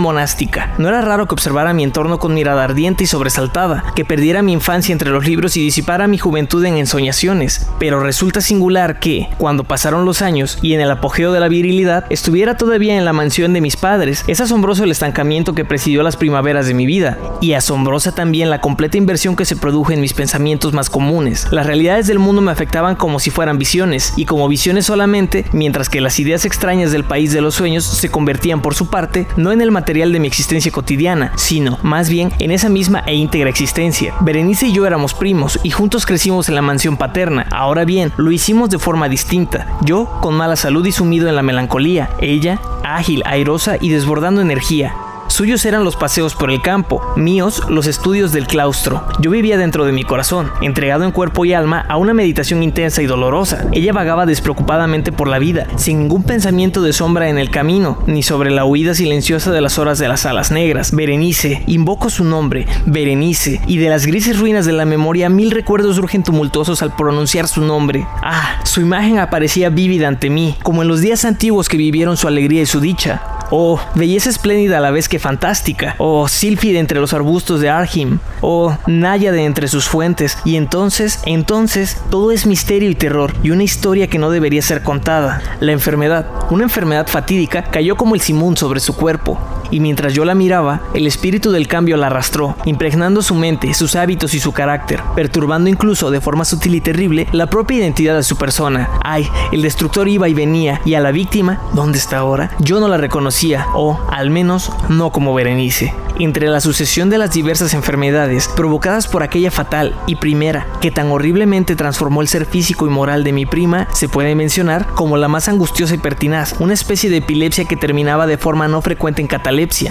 [0.78, 4.53] No era raro que observara mi entorno con mirada ardiente y sobresaltada, que perdiera mi
[4.53, 9.63] infancia entre los libros y disipara mi juventud en ensoñaciones, pero resulta singular que, cuando
[9.63, 13.53] pasaron los años y en el apogeo de la virilidad, estuviera todavía en la mansión
[13.53, 14.24] de mis padres.
[14.28, 18.61] Es asombroso el estancamiento que presidió las primaveras de mi vida, y asombrosa también la
[18.61, 21.47] completa inversión que se produjo en mis pensamientos más comunes.
[21.51, 25.89] Las realidades del mundo me afectaban como si fueran visiones, y como visiones solamente, mientras
[25.89, 29.51] que las ideas extrañas del país de los sueños se convertían por su parte no
[29.51, 33.49] en el material de mi existencia cotidiana, sino más bien en esa misma e íntegra
[33.49, 34.14] existencia.
[34.22, 37.47] Berenice y yo éramos primos y juntos crecimos en la mansión paterna.
[37.51, 39.68] Ahora bien, lo hicimos de forma distinta.
[39.82, 44.93] Yo con mala salud y sumido en la melancolía, ella ágil, airosa y desbordando energía.
[45.32, 49.07] Suyos eran los paseos por el campo, míos los estudios del claustro.
[49.21, 53.01] Yo vivía dentro de mi corazón, entregado en cuerpo y alma a una meditación intensa
[53.01, 53.65] y dolorosa.
[53.71, 58.23] Ella vagaba despreocupadamente por la vida, sin ningún pensamiento de sombra en el camino, ni
[58.23, 60.93] sobre la huida silenciosa de las horas de las alas negras.
[60.93, 65.95] Berenice, invoco su nombre, Berenice, y de las grises ruinas de la memoria mil recuerdos
[65.95, 68.05] surgen tumultuosos al pronunciar su nombre.
[68.21, 72.27] Ah, su imagen aparecía vívida ante mí, como en los días antiguos que vivieron su
[72.27, 73.21] alegría y su dicha.
[73.52, 75.95] Oh, belleza espléndida a la vez que fantástica.
[75.97, 78.20] Oh, sílfide entre los arbustos de Arhim.
[78.39, 80.38] Oh, náyade entre sus fuentes.
[80.45, 84.84] Y entonces, entonces, todo es misterio y terror y una historia que no debería ser
[84.84, 85.41] contada.
[85.60, 89.38] La enfermedad, una enfermedad fatídica, cayó como el simón sobre su cuerpo
[89.72, 93.95] y mientras yo la miraba, el espíritu del cambio la arrastró, impregnando su mente, sus
[93.95, 98.24] hábitos y su carácter, perturbando incluso de forma sutil y terrible la propia identidad de
[98.24, 98.89] su persona.
[99.03, 102.51] Ay, el destructor iba y venía, y a la víctima, ¿dónde está ahora?
[102.59, 105.93] Yo no la reconocía, o al menos no como Berenice.
[106.19, 111.11] Entre la sucesión de las diversas enfermedades provocadas por aquella fatal y primera que tan
[111.11, 115.28] horriblemente transformó el ser físico y moral de mi prima, se puede mencionar como la
[115.28, 119.28] más angustiosa y pertinaz, una especie de epilepsia que terminaba de forma no frecuente en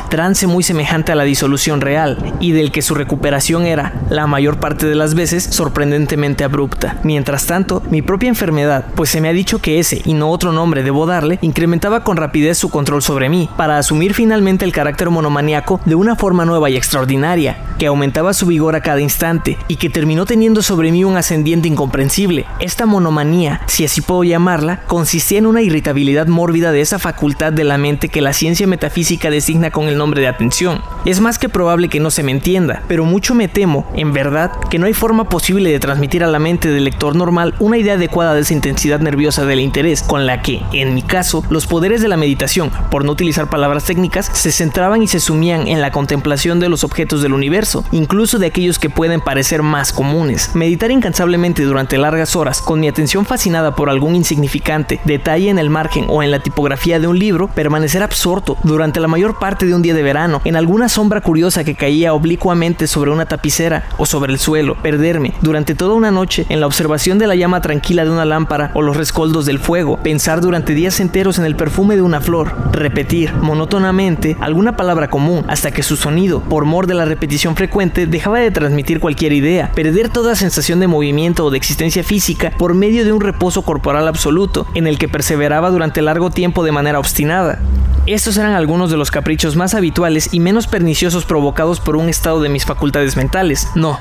[0.09, 4.59] trance muy semejante a la disolución real, y del que su recuperación era, la mayor
[4.59, 6.97] parte de las veces, sorprendentemente abrupta.
[7.03, 10.53] Mientras tanto, mi propia enfermedad, pues se me ha dicho que ese y no otro
[10.53, 15.11] nombre debo darle, incrementaba con rapidez su control sobre mí, para asumir finalmente el carácter
[15.11, 19.77] monomaniaco de una forma nueva y extraordinaria, que aumentaba su vigor a cada instante y
[19.77, 22.47] que terminó teniendo sobre mí un ascendiente incomprensible.
[22.59, 27.65] Esta monomanía, si así puedo llamarla, consistía en una irritabilidad mórbida de esa facultad de
[27.65, 30.81] la mente que la ciencia metafísica designa con el nombre de atención.
[31.05, 34.53] Es más que probable que no se me entienda, pero mucho me temo, en verdad,
[34.71, 37.95] que no hay forma posible de transmitir a la mente del lector normal una idea
[37.95, 42.01] adecuada de esa intensidad nerviosa del interés, con la que, en mi caso, los poderes
[42.01, 45.91] de la meditación, por no utilizar palabras técnicas, se centraban y se sumían en la
[45.91, 50.55] contemplación de los objetos del universo, incluso de aquellos que pueden parecer más comunes.
[50.55, 55.71] Meditar incansablemente durante largas horas, con mi atención fascinada por algún insignificante detalle en el
[55.71, 59.75] margen o en la tipografía de un libro, permanecer absorto durante la mayor parte de
[59.75, 64.07] un día de verano, en alguna sombra curiosa que caía oblicuamente sobre una tapicera o
[64.07, 68.05] sobre el suelo, perderme durante toda una noche en la observación de la llama tranquila
[68.05, 71.97] de una lámpara o los rescoldos del fuego, pensar durante días enteros en el perfume
[71.97, 76.95] de una flor, repetir monótonamente alguna palabra común hasta que su sonido, por mor de
[76.95, 81.57] la repetición frecuente, dejaba de transmitir cualquier idea, perder toda sensación de movimiento o de
[81.57, 86.31] existencia física por medio de un reposo corporal absoluto, en el que perseveraba durante largo
[86.31, 87.59] tiempo de manera obstinada.
[88.07, 92.41] Estos eran algunos de los caprichos más habituales y menos perniciosos provocados por un estado
[92.41, 93.69] de mis facultades mentales.
[93.75, 94.01] No,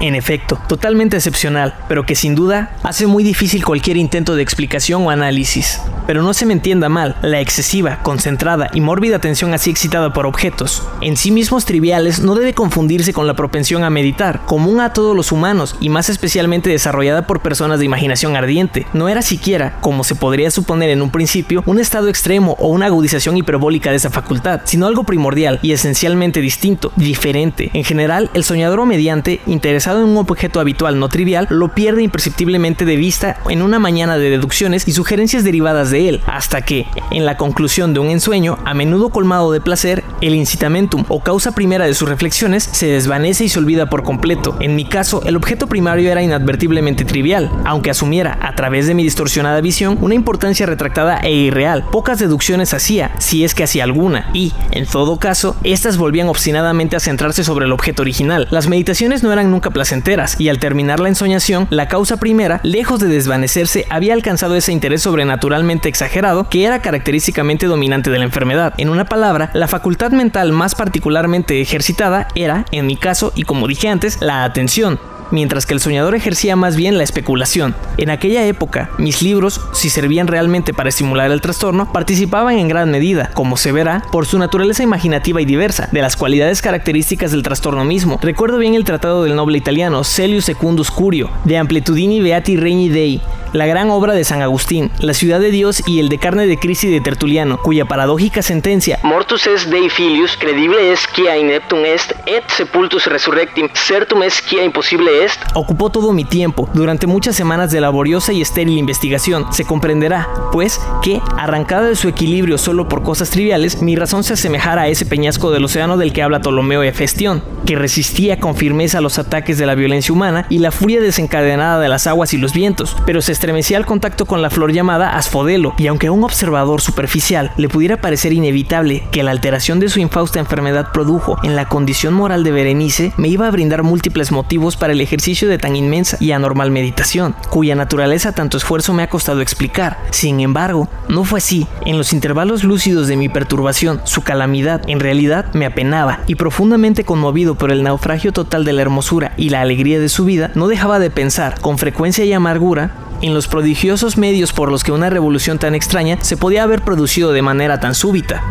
[0.00, 5.06] en efecto, totalmente excepcional, pero que sin duda hace muy difícil cualquier intento de explicación
[5.06, 5.80] o análisis.
[6.10, 10.26] Pero no se me entienda mal, la excesiva, concentrada y mórbida atención así excitada por
[10.26, 14.92] objetos, en sí mismos triviales, no debe confundirse con la propensión a meditar, común a
[14.92, 18.88] todos los humanos y más especialmente desarrollada por personas de imaginación ardiente.
[18.92, 22.86] No era siquiera, como se podría suponer en un principio, un estado extremo o una
[22.86, 27.70] agudización hiperbólica de esa facultad, sino algo primordial y esencialmente distinto, diferente.
[27.72, 32.02] En general, el soñador o mediante, interesado en un objeto habitual no trivial, lo pierde
[32.02, 36.86] imperceptiblemente de vista en una mañana de deducciones y sugerencias derivadas de él, hasta que,
[37.10, 41.52] en la conclusión de un ensueño, a menudo colmado de placer, el incitamentum o causa
[41.52, 44.56] primera de sus reflexiones se desvanece y se olvida por completo.
[44.60, 49.02] En mi caso, el objeto primario era inadvertiblemente trivial, aunque asumiera, a través de mi
[49.02, 51.84] distorsionada visión, una importancia retractada e irreal.
[51.90, 56.96] Pocas deducciones hacía, si es que hacía alguna, y, en todo caso, estas volvían obstinadamente
[56.96, 58.48] a centrarse sobre el objeto original.
[58.50, 63.00] Las meditaciones no eran nunca placenteras, y al terminar la ensoñación, la causa primera, lejos
[63.00, 68.74] de desvanecerse, había alcanzado ese interés sobrenaturalmente exagerado que era característicamente dominante de la enfermedad.
[68.78, 73.66] En una palabra, la facultad mental más particularmente ejercitada era, en mi caso, y como
[73.66, 74.98] dije antes, la atención
[75.30, 77.74] mientras que el soñador ejercía más bien la especulación.
[77.96, 82.90] En aquella época, mis libros, si servían realmente para estimular el trastorno, participaban en gran
[82.90, 87.42] medida, como se verá, por su naturaleza imaginativa y diversa, de las cualidades características del
[87.42, 88.18] trastorno mismo.
[88.22, 93.20] Recuerdo bien el tratado del noble italiano Celius Secundus Curio, de Amplitudini Beati Regni Dei,
[93.52, 96.58] la gran obra de San Agustín, La ciudad de Dios y el de carne de
[96.58, 102.14] Cristi de Tertuliano, cuya paradójica sentencia Mortus est Dei filius, credible est quia ineptum est,
[102.26, 107.70] et sepultus resurrectim, certum est quia imposible est, ocupó todo mi tiempo durante muchas semanas
[107.70, 109.52] de laboriosa y estéril investigación.
[109.52, 114.34] Se comprenderá, pues, que, arrancada de su equilibrio solo por cosas triviales, mi razón se
[114.34, 119.00] asemejara a ese peñasco del océano del que habla Ptolomeo Hefestión, que resistía con firmeza
[119.00, 122.52] los ataques de la violencia humana y la furia desencadenada de las aguas y los
[122.52, 126.24] vientos, pero se estremecía al contacto con la flor llamada asfodelo, y aunque a un
[126.24, 131.56] observador superficial le pudiera parecer inevitable que la alteración de su infausta enfermedad produjo en
[131.56, 135.56] la condición moral de Berenice, me iba a brindar múltiples motivos para el ejercicio de
[135.56, 139.96] tan inmensa y anormal meditación, cuya naturaleza tanto esfuerzo me ha costado explicar.
[140.10, 141.66] Sin embargo, no fue así.
[141.86, 147.04] En los intervalos lúcidos de mi perturbación, su calamidad en realidad me apenaba, y profundamente
[147.04, 150.68] conmovido por el naufragio total de la hermosura y la alegría de su vida, no
[150.68, 155.10] dejaba de pensar, con frecuencia y amargura, en los prodigiosos medios por los que una
[155.10, 158.42] revolución tan extraña se podía haber producido de manera tan súbita.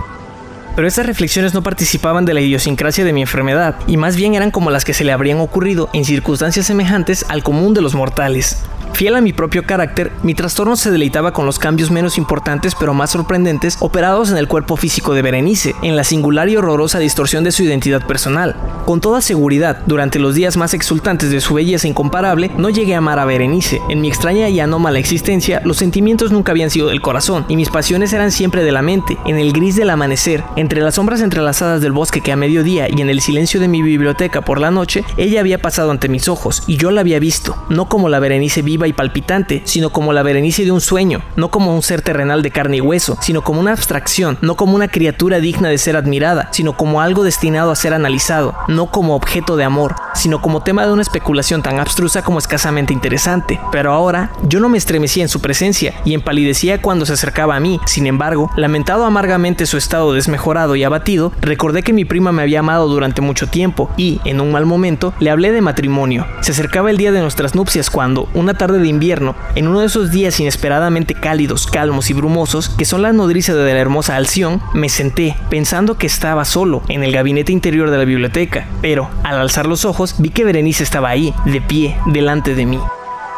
[0.75, 4.51] Pero estas reflexiones no participaban de la idiosincrasia de mi enfermedad, y más bien eran
[4.51, 8.57] como las que se le habrían ocurrido en circunstancias semejantes al común de los mortales.
[8.93, 12.93] Fiel a mi propio carácter, mi trastorno se deleitaba con los cambios menos importantes pero
[12.93, 17.45] más sorprendentes operados en el cuerpo físico de Berenice, en la singular y horrorosa distorsión
[17.45, 18.55] de su identidad personal.
[18.85, 22.97] Con toda seguridad, durante los días más exultantes de su belleza incomparable, no llegué a
[22.97, 23.79] amar a Berenice.
[23.87, 27.69] En mi extraña y anómala existencia, los sentimientos nunca habían sido del corazón, y mis
[27.69, 31.81] pasiones eran siempre de la mente, en el gris del amanecer, entre las sombras entrelazadas
[31.81, 35.05] del bosque que a mediodía y en el silencio de mi biblioteca por la noche,
[35.15, 38.61] ella había pasado ante mis ojos, y yo la había visto, no como la Berenice
[38.61, 42.41] viva y palpitante, sino como la Berenice de un sueño, no como un ser terrenal
[42.41, 45.95] de carne y hueso, sino como una abstracción, no como una criatura digna de ser
[45.95, 50.61] admirada, sino como algo destinado a ser analizado, no como objeto de amor, sino como
[50.61, 53.59] tema de una especulación tan abstrusa como escasamente interesante.
[53.71, 57.59] Pero ahora yo no me estremecía en su presencia y empalidecía cuando se acercaba a
[57.59, 57.79] mí.
[57.85, 62.59] Sin embargo, lamentado amargamente su estado desmejorado y abatido, recordé que mi prima me había
[62.59, 66.27] amado durante mucho tiempo y, en un mal momento, le hablé de matrimonio.
[66.41, 69.87] Se acercaba el día de nuestras nupcias cuando, una tarde de invierno, en uno de
[69.87, 74.61] esos días inesperadamente cálidos, calmos y brumosos, que son la nodriza de la hermosa Alción,
[74.73, 79.39] me senté, pensando que estaba solo, en el gabinete interior de la biblioteca, pero, al
[79.39, 82.79] alzar los ojos, vi que Berenice estaba ahí, de pie, delante de mí.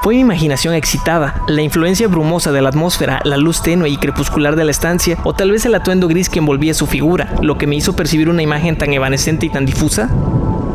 [0.01, 4.55] Fue mi imaginación excitada, la influencia brumosa de la atmósfera, la luz tenue y crepuscular
[4.55, 7.67] de la estancia, o tal vez el atuendo gris que envolvía su figura, lo que
[7.67, 10.09] me hizo percibir una imagen tan evanescente y tan difusa.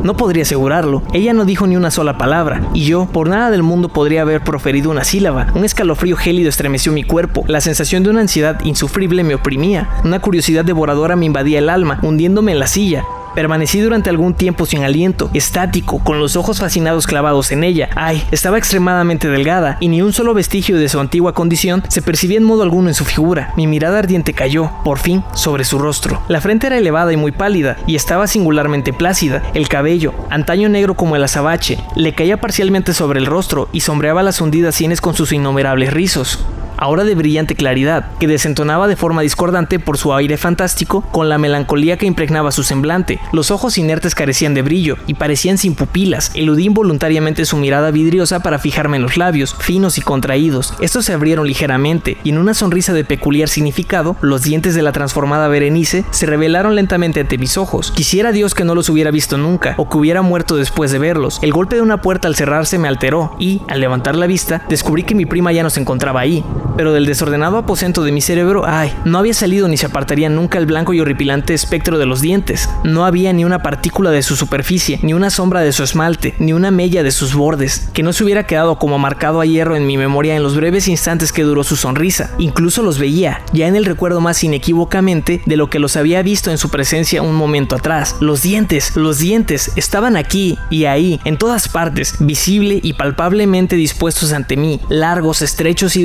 [0.02, 1.02] No podría asegurarlo.
[1.12, 4.42] Ella no dijo ni una sola palabra, y yo, por nada del mundo, podría haber
[4.42, 5.48] proferido una sílaba.
[5.54, 7.44] Un escalofrío gélido estremeció mi cuerpo.
[7.48, 9.88] La sensación de una ansiedad insufrible me oprimía.
[10.04, 13.04] Una curiosidad devoradora me invadía el alma, hundiéndome en la silla.
[13.36, 17.90] Permanecí durante algún tiempo sin aliento, estático, con los ojos fascinados clavados en ella.
[17.94, 22.38] Ay, estaba extremadamente delgada, y ni un solo vestigio de su antigua condición se percibía
[22.38, 23.52] en modo alguno en su figura.
[23.54, 26.22] Mi mirada ardiente cayó, por fin, sobre su rostro.
[26.28, 29.42] La frente era elevada y muy pálida, y estaba singularmente plácida.
[29.52, 34.22] El cabello, antaño negro como el azabache, le caía parcialmente sobre el rostro y sombreaba
[34.22, 36.42] las hundidas sienes con sus innumerables rizos
[36.76, 41.38] ahora de brillante claridad, que desentonaba de forma discordante por su aire fantástico con la
[41.38, 43.20] melancolía que impregnaba su semblante.
[43.32, 46.30] Los ojos inertes carecían de brillo y parecían sin pupilas.
[46.34, 50.74] Eludí involuntariamente su mirada vidriosa para fijarme en los labios, finos y contraídos.
[50.80, 54.92] Estos se abrieron ligeramente y en una sonrisa de peculiar significado, los dientes de la
[54.92, 57.92] transformada Berenice se revelaron lentamente ante mis ojos.
[57.92, 61.38] Quisiera Dios que no los hubiera visto nunca o que hubiera muerto después de verlos.
[61.42, 65.04] El golpe de una puerta al cerrarse me alteró y, al levantar la vista, descubrí
[65.04, 66.44] que mi prima ya no se encontraba ahí
[66.76, 70.58] pero del desordenado aposento de mi cerebro, ay, no había salido ni se apartaría nunca
[70.58, 72.68] el blanco y horripilante espectro de los dientes.
[72.84, 76.52] No había ni una partícula de su superficie, ni una sombra de su esmalte, ni
[76.52, 79.86] una mella de sus bordes, que no se hubiera quedado como marcado a hierro en
[79.86, 82.30] mi memoria en los breves instantes que duró su sonrisa.
[82.38, 86.50] Incluso los veía, ya en el recuerdo más inequívocamente de lo que los había visto
[86.50, 88.16] en su presencia un momento atrás.
[88.20, 94.32] Los dientes, los dientes, estaban aquí y ahí, en todas partes, visible y palpablemente dispuestos
[94.32, 96.02] ante mí, largos, estrechos y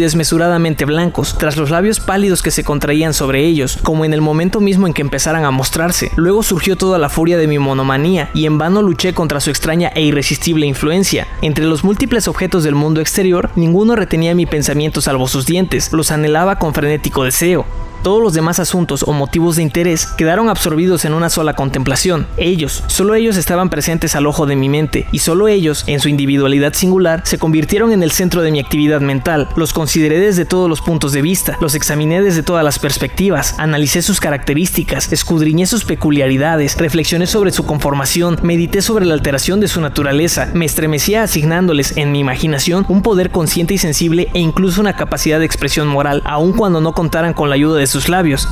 [0.85, 4.87] blancos, tras los labios pálidos que se contraían sobre ellos, como en el momento mismo
[4.87, 6.11] en que empezaran a mostrarse.
[6.15, 9.89] Luego surgió toda la furia de mi monomanía y en vano luché contra su extraña
[9.89, 11.27] e irresistible influencia.
[11.41, 16.11] Entre los múltiples objetos del mundo exterior, ninguno retenía mi pensamiento salvo sus dientes, los
[16.11, 17.65] anhelaba con frenético deseo.
[18.03, 22.25] Todos los demás asuntos o motivos de interés quedaron absorbidos en una sola contemplación.
[22.37, 26.09] Ellos, solo ellos estaban presentes al ojo de mi mente, y solo ellos, en su
[26.09, 29.49] individualidad singular, se convirtieron en el centro de mi actividad mental.
[29.55, 34.01] Los consideré desde todos los puntos de vista, los examiné desde todas las perspectivas, analicé
[34.01, 39.79] sus características, escudriñé sus peculiaridades, reflexioné sobre su conformación, medité sobre la alteración de su
[39.79, 44.95] naturaleza, me estremecía asignándoles en mi imaginación un poder consciente y sensible e incluso una
[44.95, 48.47] capacidad de expresión moral, aun cuando no contaran con la ayuda de sus labios.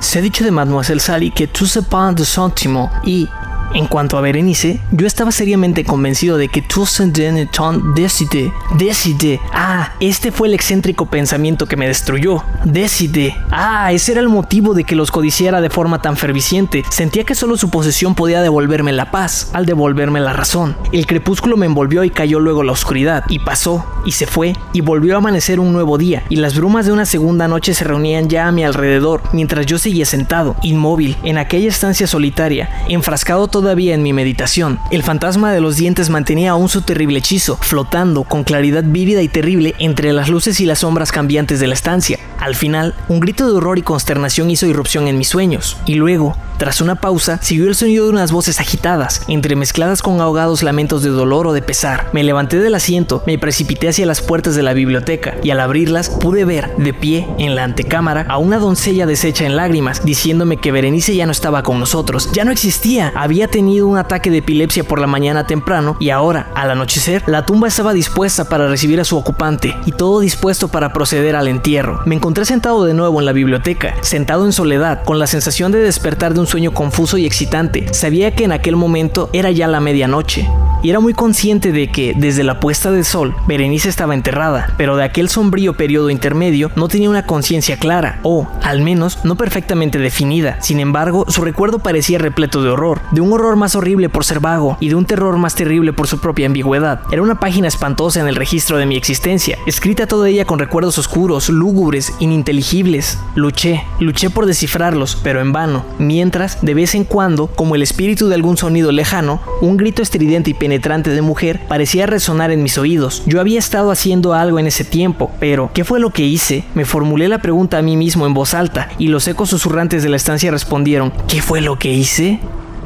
[0.00, 3.28] Se ha dicho de Mademoiselle Sally que tout pas de sentiment y
[3.74, 9.40] en cuanto a Berenice, yo estaba seriamente convencido de que ton decide, decide.
[9.52, 12.42] Ah, este fue el excéntrico pensamiento que me destruyó.
[12.64, 13.36] Decide.
[13.50, 16.84] Ah, ese era el motivo de que los codiciara de forma tan ferviciente.
[16.90, 20.76] Sentía que solo su posesión podía devolverme la paz, al devolverme la razón.
[20.92, 24.80] El crepúsculo me envolvió y cayó luego la oscuridad, y pasó, y se fue, y
[24.80, 28.28] volvió a amanecer un nuevo día, y las brumas de una segunda noche se reunían
[28.28, 33.92] ya a mi alrededor, mientras yo seguía sentado, inmóvil, en aquella estancia solitaria, enfrascado todavía
[33.92, 34.78] en mi meditación.
[34.92, 39.28] El fantasma de los dientes mantenía aún su terrible hechizo, flotando con claridad vívida y
[39.28, 42.20] terrible entre las luces y las sombras cambiantes de la estancia.
[42.38, 46.36] Al final, un grito de horror y consternación hizo irrupción en mis sueños, y luego,
[46.56, 51.10] tras una pausa, siguió el sonido de unas voces agitadas, entremezcladas con ahogados lamentos de
[51.10, 52.10] dolor o de pesar.
[52.12, 56.10] Me levanté del asiento, me precipité hacia las puertas de la biblioteca, y al abrirlas
[56.10, 60.70] pude ver, de pie, en la antecámara, a una doncella deshecha en lágrimas, diciéndome que
[60.70, 64.84] Berenice ya no estaba con nosotros, ya no existía, había tenido un ataque de epilepsia
[64.84, 69.04] por la mañana temprano, y ahora, al anochecer, la tumba estaba dispuesta para recibir a
[69.04, 72.00] su ocupante, y todo dispuesto para proceder al entierro.
[72.06, 75.80] Me encontré sentado de nuevo en la biblioteca, sentado en soledad, con la sensación de
[75.80, 77.92] despertar de un sueño confuso y excitante.
[77.92, 80.48] Sabía que en aquel momento era ya la medianoche
[80.82, 84.96] y era muy consciente de que, desde la puesta del sol, Berenice estaba enterrada, pero
[84.96, 89.98] de aquel sombrío periodo intermedio no tenía una conciencia clara, o, al menos, no perfectamente
[89.98, 90.60] definida.
[90.60, 94.40] Sin embargo, su recuerdo parecía repleto de horror, de un horror más horrible por ser
[94.40, 97.00] vago y de un terror más terrible por su propia ambigüedad.
[97.10, 100.98] Era una página espantosa en el registro de mi existencia, escrita toda ella con recuerdos
[100.98, 103.18] oscuros, lúgubres, ininteligibles.
[103.34, 108.28] Luché, luché por descifrarlos, pero en vano, mientras, de vez en cuando, como el espíritu
[108.28, 112.78] de algún sonido lejano, un grito estridente y penetrante de mujer parecía resonar en mis
[112.78, 113.22] oídos.
[113.26, 116.64] Yo había estado haciendo algo en ese tiempo, pero ¿qué fue lo que hice?
[116.74, 120.08] Me formulé la pregunta a mí mismo en voz alta y los ecos susurrantes de
[120.08, 122.40] la estancia respondieron, ¿qué fue lo que hice?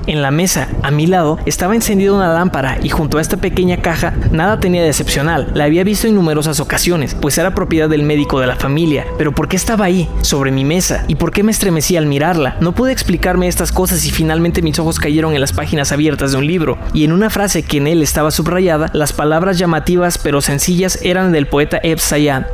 [0.06, 3.78] En la mesa, a mi lado, estaba encendida una lámpara y junto a esta pequeña
[3.78, 5.50] caja nada tenía de excepcional.
[5.54, 9.06] La había visto en numerosas ocasiones, pues era propiedad del médico de la familia.
[9.18, 11.04] Pero ¿por qué estaba ahí, sobre mi mesa?
[11.08, 12.56] ¿Y por qué me estremecí al mirarla?
[12.60, 16.38] No pude explicarme estas cosas y finalmente mis ojos cayeron en las páginas abiertas de
[16.38, 16.78] un libro.
[16.92, 21.32] Y en una frase que en él estaba subrayada, las palabras llamativas pero sencillas eran
[21.32, 22.44] del poeta Eb Sayad.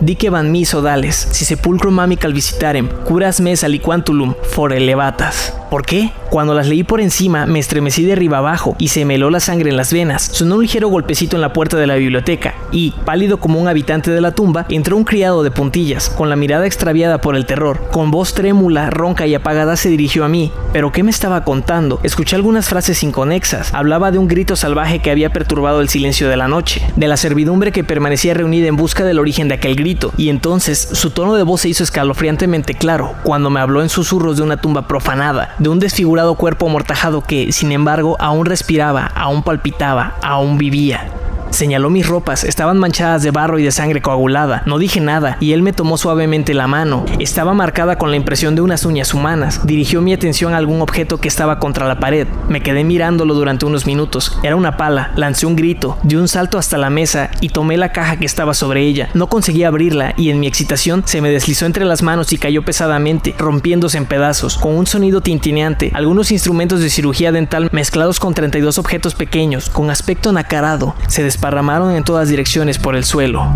[0.00, 5.52] Dique van mis odales, si sepulcro mami visitarem, curas mes aliquantulum for elevatas.
[5.70, 6.12] ¿Por qué?
[6.30, 9.40] Cuando las leí por encima, me estremecí de arriba abajo y se me heló la
[9.40, 10.22] sangre en las venas.
[10.22, 14.10] Sonó un ligero golpecito en la puerta de la biblioteca y, pálido como un habitante
[14.10, 17.88] de la tumba, entró un criado de puntillas, con la mirada extraviada por el terror.
[17.92, 20.52] Con voz trémula, ronca y apagada se dirigió a mí.
[20.72, 22.00] ¿Pero qué me estaba contando?
[22.02, 23.72] Escuché algunas frases inconexas.
[23.74, 27.16] Hablaba de un grito salvaje que había perturbado el silencio de la noche, de la
[27.16, 31.34] servidumbre que permanecía reunida en busca del origen de aquel grito, y entonces su tono
[31.34, 35.54] de voz se hizo escalofriantemente claro cuando me habló en susurros de una tumba profanada,
[35.58, 41.10] de un desfigurado cuerpo amortajado que, sin embargo, aún respiraba, aún palpitaba, aún vivía.
[41.50, 44.62] Señaló mis ropas, estaban manchadas de barro y de sangre coagulada.
[44.66, 47.04] No dije nada y él me tomó suavemente la mano.
[47.18, 49.66] Estaba marcada con la impresión de unas uñas humanas.
[49.66, 52.28] Dirigió mi atención a algún objeto que estaba contra la pared.
[52.48, 54.38] Me quedé mirándolo durante unos minutos.
[54.42, 55.12] Era una pala.
[55.16, 58.54] Lancé un grito, di un salto hasta la mesa y tomé la caja que estaba
[58.54, 59.08] sobre ella.
[59.14, 62.64] No conseguí abrirla y en mi excitación se me deslizó entre las manos y cayó
[62.64, 65.90] pesadamente, rompiéndose en pedazos, con un sonido tintineante.
[65.94, 71.92] Algunos instrumentos de cirugía dental mezclados con 32 objetos pequeños, con aspecto nacarado, se desparramaron
[71.92, 73.46] en todas direcciones por el suelo.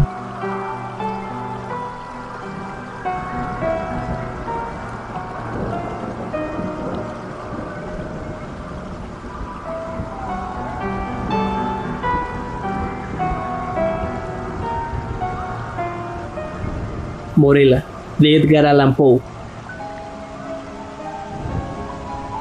[17.35, 17.83] Morela,
[18.19, 19.19] de Edgar Allan Poe.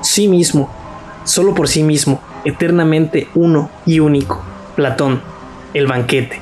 [0.03, 0.69] Sí mismo,
[1.23, 4.43] solo por sí mismo, eternamente uno y único.
[4.75, 5.21] Platón,
[5.73, 6.39] el banquete.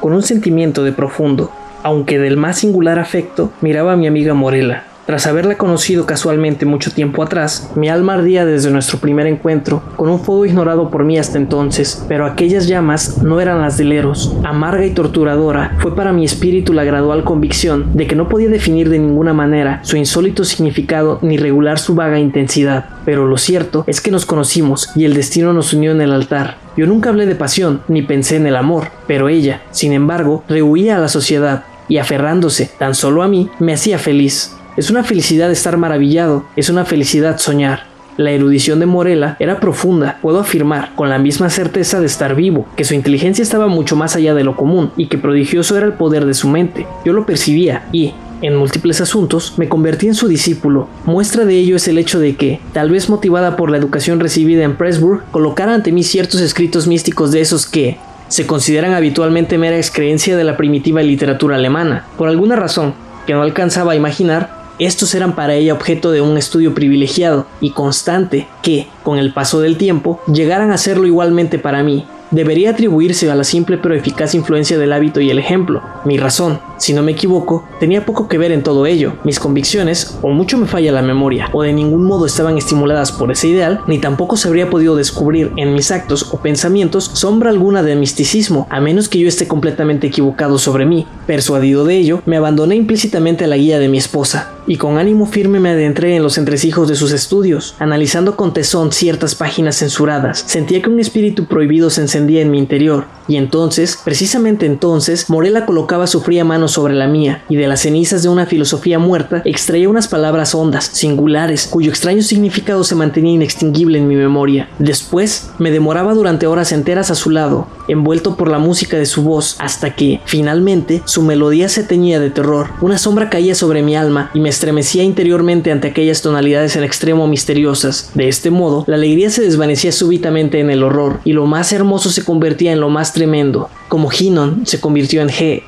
[0.00, 4.84] Con un sentimiento de profundo, aunque del más singular afecto, miraba a mi amiga Morela,
[5.06, 10.08] tras haberla conocido casualmente mucho tiempo atrás, mi alma ardía desde nuestro primer encuentro, con
[10.08, 14.34] un fuego ignorado por mí hasta entonces, pero aquellas llamas no eran las del Eros.
[14.44, 18.90] Amarga y torturadora fue para mi espíritu la gradual convicción de que no podía definir
[18.90, 22.86] de ninguna manera su insólito significado ni regular su vaga intensidad.
[23.04, 26.58] Pero lo cierto es que nos conocimos y el destino nos unió en el altar.
[26.76, 30.96] Yo nunca hablé de pasión ni pensé en el amor, pero ella, sin embargo, rehuía
[30.96, 34.56] a la sociedad y aferrándose tan solo a mí, me hacía feliz.
[34.76, 37.84] Es una felicidad estar maravillado, es una felicidad soñar.
[38.18, 42.66] La erudición de Morela era profunda, puedo afirmar, con la misma certeza de estar vivo,
[42.76, 45.94] que su inteligencia estaba mucho más allá de lo común y que prodigioso era el
[45.94, 46.86] poder de su mente.
[47.06, 48.12] Yo lo percibía y,
[48.42, 50.88] en múltiples asuntos, me convertí en su discípulo.
[51.06, 54.64] Muestra de ello es el hecho de que, tal vez motivada por la educación recibida
[54.64, 57.96] en Pressburg, colocara ante mí ciertos escritos místicos de esos que,
[58.28, 62.04] se consideran habitualmente mera excreencia de la primitiva literatura alemana.
[62.18, 62.92] Por alguna razón,
[63.26, 67.70] que no alcanzaba a imaginar, estos eran para ella objeto de un estudio privilegiado y
[67.70, 73.30] constante que, con el paso del tiempo, llegaran a serlo igualmente para mí, debería atribuirse
[73.30, 75.82] a la simple pero eficaz influencia del hábito y el ejemplo.
[76.04, 79.14] Mi razón, si no me equivoco, tenía poco que ver en todo ello.
[79.24, 83.30] Mis convicciones, o mucho me falla la memoria, o de ningún modo estaban estimuladas por
[83.30, 87.82] ese ideal, ni tampoco se habría podido descubrir en mis actos o pensamientos sombra alguna
[87.82, 91.06] de misticismo, a menos que yo esté completamente equivocado sobre mí.
[91.26, 95.26] Persuadido de ello, me abandoné implícitamente a la guía de mi esposa, y con ánimo
[95.26, 100.44] firme me adentré en los entresijos de sus estudios, analizando con tesón ciertas páginas censuradas.
[100.46, 105.66] Sentía que un espíritu prohibido se encendía en mi interior, y entonces, precisamente entonces, Morela
[105.66, 109.42] colocaba su fría mano sobre la mía, y de las cenizas de una filosofía muerta
[109.44, 114.68] extraía unas palabras hondas, singulares, cuyo extraño significado se mantenía inextinguible en mi memoria.
[114.78, 119.22] Después, me demoraba durante horas enteras a su lado, envuelto por la música de su
[119.22, 122.70] voz, hasta que, finalmente, su melodía se teñía de terror.
[122.80, 127.28] Una sombra caía sobre mi alma y me estremecía interiormente ante aquellas tonalidades en extremo
[127.28, 128.10] misteriosas.
[128.14, 132.10] De este modo, la alegría se desvanecía súbitamente en el horror, y lo más hermoso
[132.10, 135.62] se convertía en lo más tremendo, como Hinon se convirtió en G.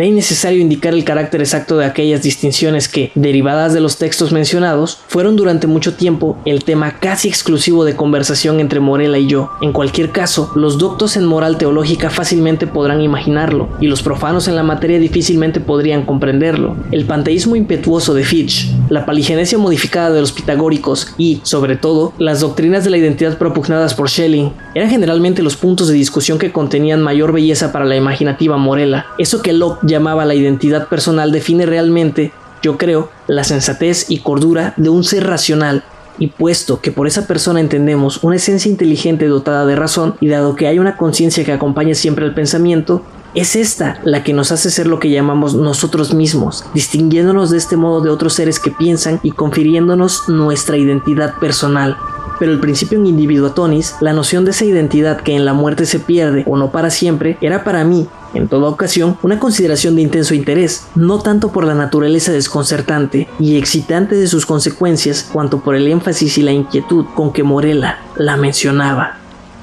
[0.00, 4.98] Era innecesario indicar el carácter exacto de aquellas distinciones que, derivadas de los textos mencionados,
[5.08, 9.50] fueron durante mucho tiempo el tema casi exclusivo de conversación entre Morela y yo.
[9.60, 14.56] En cualquier caso, los doctos en moral teológica fácilmente podrán imaginarlo, y los profanos en
[14.56, 16.76] la materia difícilmente podrían comprenderlo.
[16.92, 22.40] El panteísmo impetuoso de Fitch, la paligenesia modificada de los pitagóricos y, sobre todo, las
[22.40, 27.02] doctrinas de la identidad propugnadas por Schelling, eran generalmente los puntos de discusión que contenían
[27.02, 29.04] mayor belleza para la imaginativa Morela.
[29.18, 32.32] Eso que Locke llamaba la identidad personal define realmente,
[32.62, 35.84] yo creo, la sensatez y cordura de un ser racional.
[36.18, 40.54] Y puesto que por esa persona entendemos una esencia inteligente dotada de razón, y dado
[40.54, 43.02] que hay una conciencia que acompaña siempre el pensamiento,
[43.34, 47.76] es esta la que nos hace ser lo que llamamos nosotros mismos, distinguiéndonos de este
[47.76, 51.96] modo de otros seres que piensan y confiriéndonos nuestra identidad personal.
[52.40, 56.00] Pero el principio en individuatonis, la noción de esa identidad que en la muerte se
[56.00, 60.34] pierde o no para siempre, era para mí en toda ocasión, una consideración de intenso
[60.34, 65.86] interés, no tanto por la naturaleza desconcertante y excitante de sus consecuencias, cuanto por el
[65.86, 69.18] énfasis y la inquietud con que Morela la mencionaba.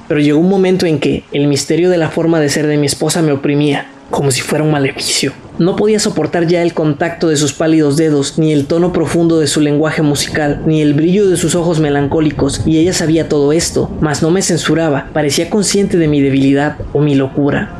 [0.06, 2.86] Pero llegó un momento en que el misterio de la forma de ser de mi
[2.86, 5.32] esposa me oprimía, como si fuera un maleficio.
[5.58, 9.48] No podía soportar ya el contacto de sus pálidos dedos, ni el tono profundo de
[9.48, 13.90] su lenguaje musical, ni el brillo de sus ojos melancólicos, y ella sabía todo esto,
[14.00, 17.72] mas no me censuraba, parecía consciente de mi debilidad o mi locura.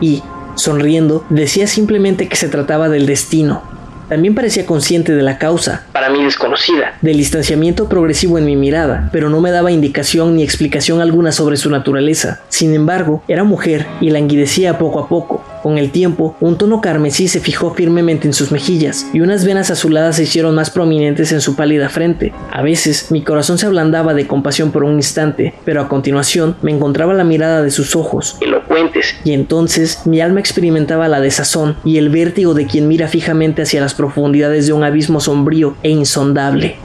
[0.00, 0.22] Y,
[0.56, 3.62] sonriendo, decía simplemente que se trataba del destino,
[4.08, 9.08] también parecía consciente de la causa, para mí desconocida, del distanciamiento progresivo en mi mirada,
[9.12, 12.40] pero no me daba indicación ni explicación alguna sobre su naturaleza.
[12.48, 15.44] Sin embargo, era mujer y languidecía poco a poco.
[15.62, 19.70] Con el tiempo, un tono carmesí se fijó firmemente en sus mejillas y unas venas
[19.70, 22.32] azuladas se hicieron más prominentes en su pálida frente.
[22.50, 26.70] A veces, mi corazón se ablandaba de compasión por un instante, pero a continuación me
[26.70, 31.98] encontraba la mirada de sus ojos, elocuentes, y entonces mi alma experimentaba la desazón y
[31.98, 36.76] el vértigo de quien mira fijamente hacia las profundidades de un abismo sombrío e insondable.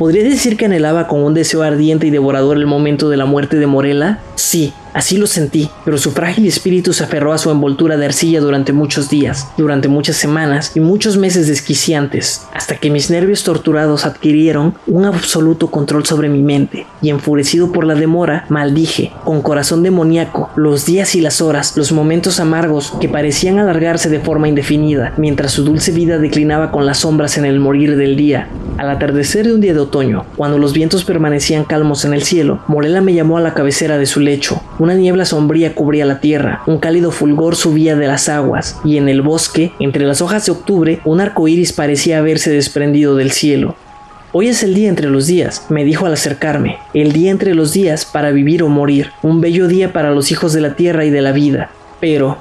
[0.00, 3.56] ¿Podría decir que anhelaba con un deseo ardiente y devorador el momento de la muerte
[3.56, 4.20] de Morela?
[4.34, 8.40] Sí, Así lo sentí, pero su frágil espíritu se aferró a su envoltura de arcilla
[8.40, 14.04] durante muchos días, durante muchas semanas y muchos meses desquiciantes, hasta que mis nervios torturados
[14.04, 19.82] adquirieron un absoluto control sobre mi mente, y enfurecido por la demora, maldije, con corazón
[19.82, 25.14] demoníaco, los días y las horas, los momentos amargos que parecían alargarse de forma indefinida,
[25.16, 28.48] mientras su dulce vida declinaba con las sombras en el morir del día.
[28.76, 32.60] Al atardecer de un día de otoño, cuando los vientos permanecían calmos en el cielo,
[32.66, 36.62] Morela me llamó a la cabecera de su lecho, una niebla sombría cubría la tierra,
[36.66, 40.52] un cálido fulgor subía de las aguas, y en el bosque, entre las hojas de
[40.52, 43.76] octubre, un arco iris parecía haberse desprendido del cielo.
[44.32, 47.74] Hoy es el día entre los días, me dijo al acercarme, el día entre los
[47.74, 51.10] días para vivir o morir, un bello día para los hijos de la tierra y
[51.10, 51.70] de la vida.
[52.00, 52.38] Pero,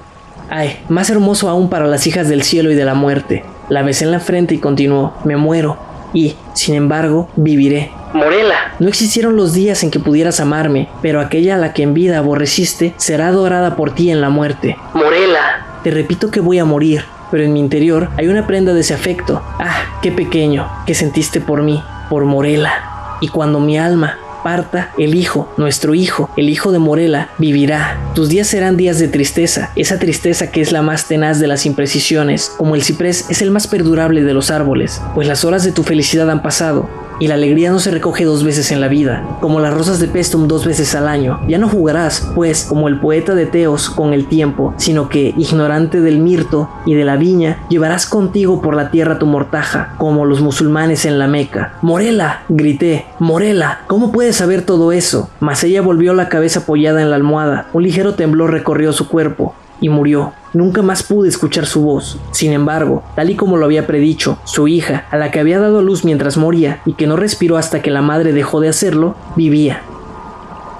[0.49, 3.43] ay, más hermoso aún para las hijas del cielo y de la muerte.
[3.67, 5.77] La besé en la frente y continuó, me muero,
[6.13, 7.91] y, sin embargo, viviré.
[8.13, 8.73] Morela.
[8.79, 12.17] No existieron los días en que pudieras amarme, pero aquella a la que en vida
[12.17, 14.77] aborreciste será adorada por ti en la muerte.
[14.93, 15.79] Morela.
[15.83, 18.93] Te repito que voy a morir, pero en mi interior hay una prenda de ese
[18.93, 19.41] afecto.
[19.59, 23.17] Ah, qué pequeño, que sentiste por mí, por Morela.
[23.21, 27.97] Y cuando mi alma parta, el hijo, nuestro hijo, el hijo de Morela, vivirá.
[28.15, 31.65] Tus días serán días de tristeza, esa tristeza que es la más tenaz de las
[31.65, 35.71] imprecisiones, como el ciprés es el más perdurable de los árboles, pues las horas de
[35.71, 39.37] tu felicidad han pasado, y la alegría no se recoge dos veces en la vida,
[39.41, 41.39] como las rosas de Pestum dos veces al año.
[41.47, 46.01] Ya no jugarás, pues, como el poeta de Teos con el tiempo, sino que, ignorante
[46.01, 50.41] del mirto y de la viña, llevarás contigo por la tierra tu mortaja, como los
[50.41, 51.73] musulmanes en la Meca.
[51.81, 55.29] Morela, grité, Morela, ¿cómo puedes saber todo eso?
[55.39, 57.67] Mas ella volvió la cabeza apoyada en la almohada.
[57.73, 60.33] Un ligero temblor recorrió su cuerpo y murió.
[60.53, 62.17] Nunca más pude escuchar su voz.
[62.31, 65.81] Sin embargo, tal y como lo había predicho, su hija, a la que había dado
[65.81, 69.81] luz mientras moría y que no respiró hasta que la madre dejó de hacerlo, vivía.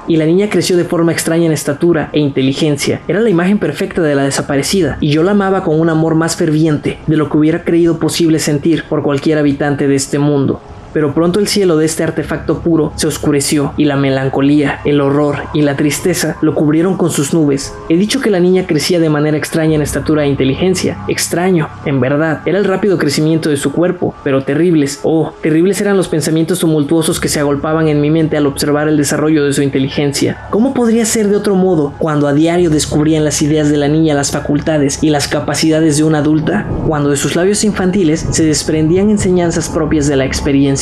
[0.07, 3.01] Y la niña creció de forma extraña en estatura e inteligencia.
[3.07, 6.35] Era la imagen perfecta de la desaparecida, y yo la amaba con un amor más
[6.35, 10.59] ferviente de lo que hubiera creído posible sentir por cualquier habitante de este mundo
[10.93, 15.37] pero pronto el cielo de este artefacto puro se oscureció y la melancolía, el horror
[15.53, 17.73] y la tristeza lo cubrieron con sus nubes.
[17.89, 20.97] He dicho que la niña crecía de manera extraña en estatura e inteligencia.
[21.07, 25.97] Extraño, en verdad, era el rápido crecimiento de su cuerpo, pero terribles, oh, terribles eran
[25.97, 29.61] los pensamientos tumultuosos que se agolpaban en mi mente al observar el desarrollo de su
[29.61, 30.47] inteligencia.
[30.49, 33.87] ¿Cómo podría ser de otro modo cuando a diario descubría en las ideas de la
[33.87, 36.65] niña las facultades y las capacidades de una adulta?
[36.87, 40.78] Cuando de sus labios infantiles se desprendían enseñanzas propias de la experiencia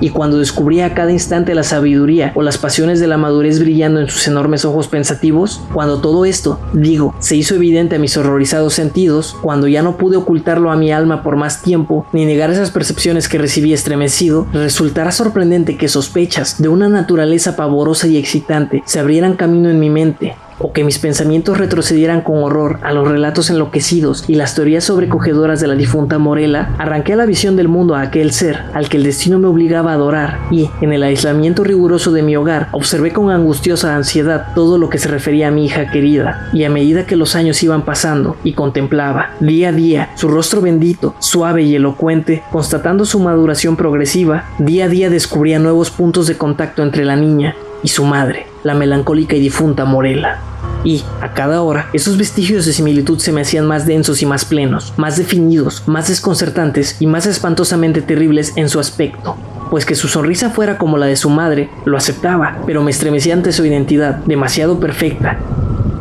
[0.00, 4.00] y cuando descubría a cada instante la sabiduría o las pasiones de la madurez brillando
[4.00, 8.74] en sus enormes ojos pensativos, cuando todo esto, digo, se hizo evidente a mis horrorizados
[8.74, 12.70] sentidos, cuando ya no pude ocultarlo a mi alma por más tiempo, ni negar esas
[12.70, 19.00] percepciones que recibí estremecido, resultará sorprendente que sospechas de una naturaleza pavorosa y excitante se
[19.00, 23.50] abrieran camino en mi mente, o que mis pensamientos retrocedieran con horror a los relatos
[23.50, 28.02] enloquecidos y las teorías sobrecogedoras de la difunta Morela, arranqué la visión del mundo a
[28.02, 32.12] aquel ser al que el destino me obligaba a adorar y, en el aislamiento riguroso
[32.12, 35.90] de mi hogar, observé con angustiosa ansiedad todo lo que se refería a mi hija
[35.90, 40.28] querida, y a medida que los años iban pasando y contemplaba, día a día, su
[40.28, 46.26] rostro bendito, suave y elocuente, constatando su maduración progresiva, día a día descubría nuevos puntos
[46.26, 50.50] de contacto entre la niña y su madre, la melancólica y difunta Morela
[50.84, 54.44] y, a cada hora, esos vestigios de similitud se me hacían más densos y más
[54.44, 59.36] plenos, más definidos, más desconcertantes y más espantosamente terribles en su aspecto.
[59.70, 63.34] pues que su sonrisa fuera como la de su madre, lo aceptaba, pero me estremecía
[63.34, 65.38] ante su identidad, demasiado perfecta.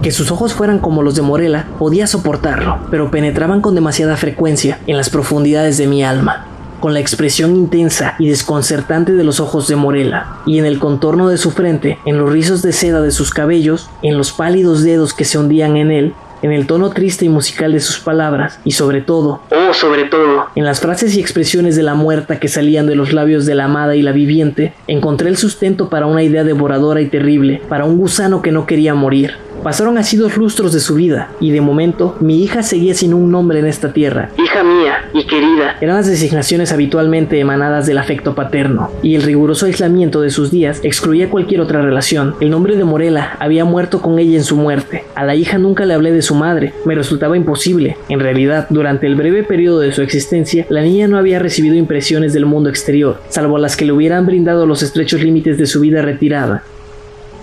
[0.01, 4.79] Que sus ojos fueran como los de Morela, podía soportarlo, pero penetraban con demasiada frecuencia
[4.87, 6.48] en las profundidades de mi alma
[6.79, 11.29] con la expresión intensa y desconcertante de los ojos de Morela, y en el contorno
[11.29, 15.13] de su frente, en los rizos de seda de sus cabellos, en los pálidos dedos
[15.13, 18.71] que se hundían en él, en el tono triste y musical de sus palabras, y
[18.71, 22.87] sobre todo, oh, sobre todo, en las frases y expresiones de la muerta que salían
[22.87, 26.43] de los labios de la amada y la viviente, encontré el sustento para una idea
[26.43, 29.35] devoradora y terrible, para un gusano que no quería morir.
[29.63, 33.31] Pasaron así dos lustros de su vida, y de momento mi hija seguía sin un
[33.31, 34.29] nombre en esta tierra.
[34.37, 35.75] Hija mía y querida.
[35.81, 40.79] Eran las designaciones habitualmente emanadas del afecto paterno, y el riguroso aislamiento de sus días
[40.83, 42.35] excluía cualquier otra relación.
[42.39, 45.03] El nombre de Morela había muerto con ella en su muerte.
[45.15, 47.97] A la hija nunca le hablé de su madre, me resultaba imposible.
[48.07, 52.33] En realidad, durante el breve periodo de su existencia, la niña no había recibido impresiones
[52.33, 56.01] del mundo exterior, salvo las que le hubieran brindado los estrechos límites de su vida
[56.01, 56.63] retirada.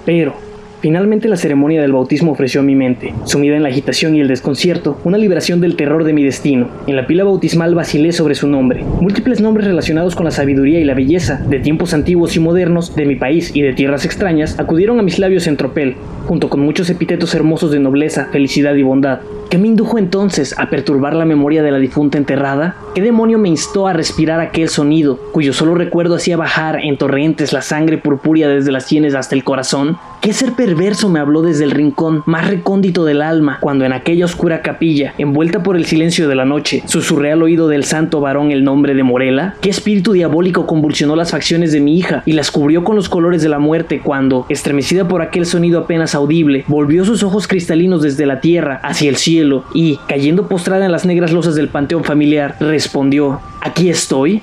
[0.05, 0.46] Pero,
[0.87, 4.29] Finalmente la ceremonia del bautismo ofreció a mi mente, sumida en la agitación y el
[4.29, 6.69] desconcierto, una liberación del terror de mi destino.
[6.87, 8.85] En la pila bautismal vacilé sobre su nombre.
[9.01, 13.05] Múltiples nombres relacionados con la sabiduría y la belleza, de tiempos antiguos y modernos, de
[13.05, 16.89] mi país y de tierras extrañas, acudieron a mis labios en tropel, junto con muchos
[16.89, 19.23] epítetos hermosos de nobleza, felicidad y bondad.
[19.57, 22.77] ¿Qué me indujo entonces a perturbar la memoria de la difunta enterrada?
[22.95, 27.55] ¿Qué demonio me instó a respirar aquel sonido, cuyo solo recuerdo hacía bajar en torrentes
[27.55, 29.97] la sangre purpúrea desde las sienes hasta el corazón?
[30.21, 34.25] ¿Qué ser perverso me habló desde el rincón más recóndito del alma, cuando en aquella
[34.25, 38.51] oscura capilla, envuelta por el silencio de la noche, susurré al oído del santo varón
[38.51, 39.55] el nombre de Morela?
[39.61, 43.41] ¿Qué espíritu diabólico convulsionó las facciones de mi hija y las cubrió con los colores
[43.41, 48.27] de la muerte cuando, estremecida por aquel sonido apenas audible, volvió sus ojos cristalinos desde
[48.27, 49.46] la tierra hacia el cielo?
[49.75, 54.43] Y, cayendo postrada en las negras losas del panteón familiar, respondió, ¿Aquí estoy?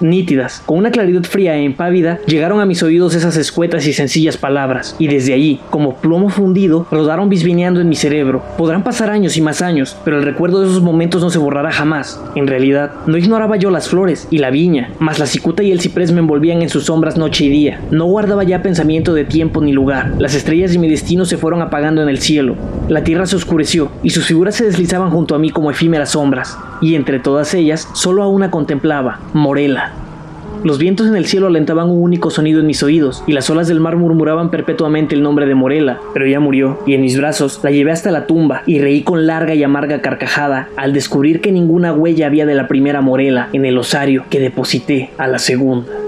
[0.00, 4.36] Nítidas, con una claridad fría e impávida, llegaron a mis oídos esas escuetas y sencillas
[4.36, 8.42] palabras, y desde allí, como plomo fundido, rodaron bisbineando en mi cerebro.
[8.56, 11.72] Podrán pasar años y más años, pero el recuerdo de esos momentos no se borrará
[11.72, 12.20] jamás.
[12.34, 15.80] En realidad, no ignoraba yo las flores y la viña, mas la cicuta y el
[15.80, 17.80] ciprés me envolvían en sus sombras noche y día.
[17.90, 20.14] No guardaba ya pensamiento de tiempo ni lugar.
[20.18, 22.56] Las estrellas de mi destino se fueron apagando en el cielo.
[22.88, 26.58] La tierra se oscureció, y sus figuras se deslizaban junto a mí como efímeras sombras,
[26.80, 29.92] y entre todas ellas, solo a una contemplaba, Morela.
[30.66, 33.68] Los vientos en el cielo alentaban un único sonido en mis oídos, y las olas
[33.68, 37.60] del mar murmuraban perpetuamente el nombre de Morela, pero ya murió, y en mis brazos
[37.62, 41.52] la llevé hasta la tumba, y reí con larga y amarga carcajada al descubrir que
[41.52, 46.05] ninguna huella había de la primera Morela en el osario que deposité a la segunda.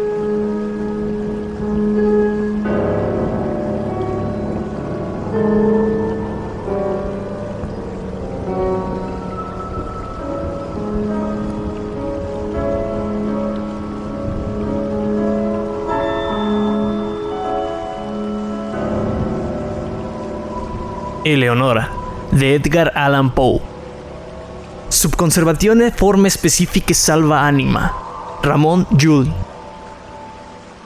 [21.32, 21.90] Eleonora,
[22.30, 23.60] de Edgar Allan Poe.
[24.88, 27.92] Subconservazione forme specifiche salva anima.
[28.40, 29.47] Ramón Jules.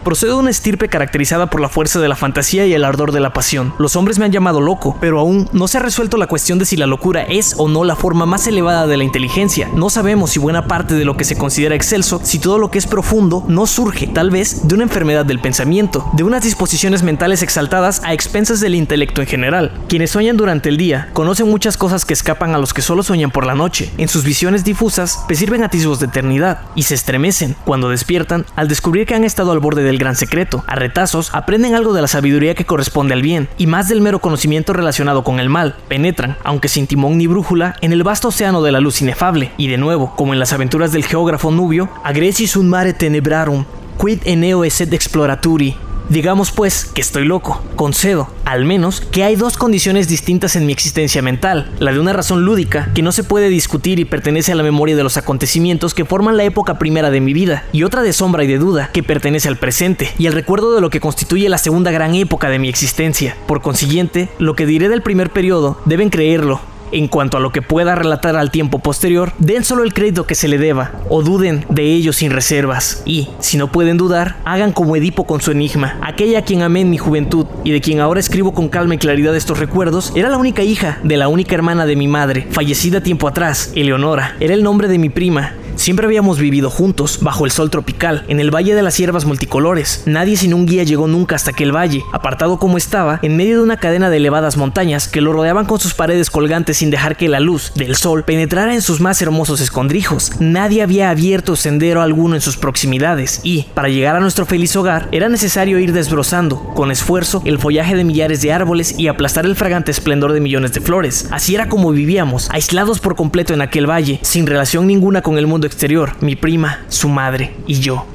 [0.04, 3.20] Procedo de una estirpe caracterizada por la fuerza de la fantasía y el ardor de
[3.20, 3.72] la pasión.
[3.78, 6.64] Los hombres me han llamado loco, pero aún no se ha resuelto la cuestión de
[6.64, 9.68] si la locura es o no la forma más elevada de la inteligencia.
[9.76, 12.78] No sabemos si buena parte de lo que se considera excelso, si todo lo que
[12.78, 17.42] es profundo, no surge, tal vez, de una enfermedad del pensamiento, de unas disposiciones mentales
[17.42, 19.72] exaltadas a expensas del intelecto en general.
[19.88, 23.30] Quienes sueñan durante el día conocen muchas cosas que escapan a los que solo sueñan
[23.30, 23.92] por la noche.
[23.98, 29.06] En sus visiones difusas perciben atisbos de eternidad y se estremecen cuando despiertan al descubrir
[29.06, 30.64] que han estado al borde de el gran secreto.
[30.66, 34.18] A retazos, aprenden algo de la sabiduría que corresponde al bien, y más del mero
[34.18, 35.76] conocimiento relacionado con el mal.
[35.88, 39.68] Penetran, aunque sin timón ni brújula, en el vasto océano de la luz inefable, y
[39.68, 43.64] de nuevo, como en las aventuras del geógrafo Nubio, agresis un mare tenebrarum,
[43.98, 45.76] quid eneo eset exploraturi,
[46.08, 47.62] Digamos pues que estoy loco.
[47.76, 51.70] Concedo, al menos, que hay dos condiciones distintas en mi existencia mental.
[51.78, 54.96] La de una razón lúdica, que no se puede discutir y pertenece a la memoria
[54.96, 58.44] de los acontecimientos que forman la época primera de mi vida, y otra de sombra
[58.44, 61.58] y de duda, que pertenece al presente, y el recuerdo de lo que constituye la
[61.58, 63.36] segunda gran época de mi existencia.
[63.46, 66.60] Por consiguiente, lo que diré del primer periodo, deben creerlo,
[66.92, 70.34] en cuanto a lo que pueda relatar al tiempo posterior, den solo el crédito que
[70.34, 73.02] se le deba, o duden de ello sin reservas.
[73.04, 75.98] Y, si no pueden dudar, hagan como Edipo con su enigma.
[76.02, 78.98] Aquella a quien amé en mi juventud y de quien ahora escribo con calma y
[78.98, 83.02] claridad estos recuerdos, era la única hija de la única hermana de mi madre, fallecida
[83.02, 84.36] tiempo atrás, Eleonora.
[84.40, 88.40] Era el nombre de mi prima, Siempre habíamos vivido juntos, bajo el sol tropical, en
[88.40, 90.02] el Valle de las Hierbas Multicolores.
[90.06, 93.62] Nadie sin un guía llegó nunca hasta aquel valle, apartado como estaba, en medio de
[93.62, 97.28] una cadena de elevadas montañas que lo rodeaban con sus paredes colgantes sin dejar que
[97.28, 100.32] la luz del sol penetrara en sus más hermosos escondrijos.
[100.40, 105.08] Nadie había abierto sendero alguno en sus proximidades y, para llegar a nuestro feliz hogar,
[105.10, 109.56] era necesario ir desbrozando, con esfuerzo, el follaje de millares de árboles y aplastar el
[109.56, 111.26] fragante esplendor de millones de flores.
[111.30, 115.46] Así era como vivíamos, aislados por completo en aquel valle, sin relación ninguna con el
[115.46, 118.06] mundo exterior, mi prima, su madre y yo.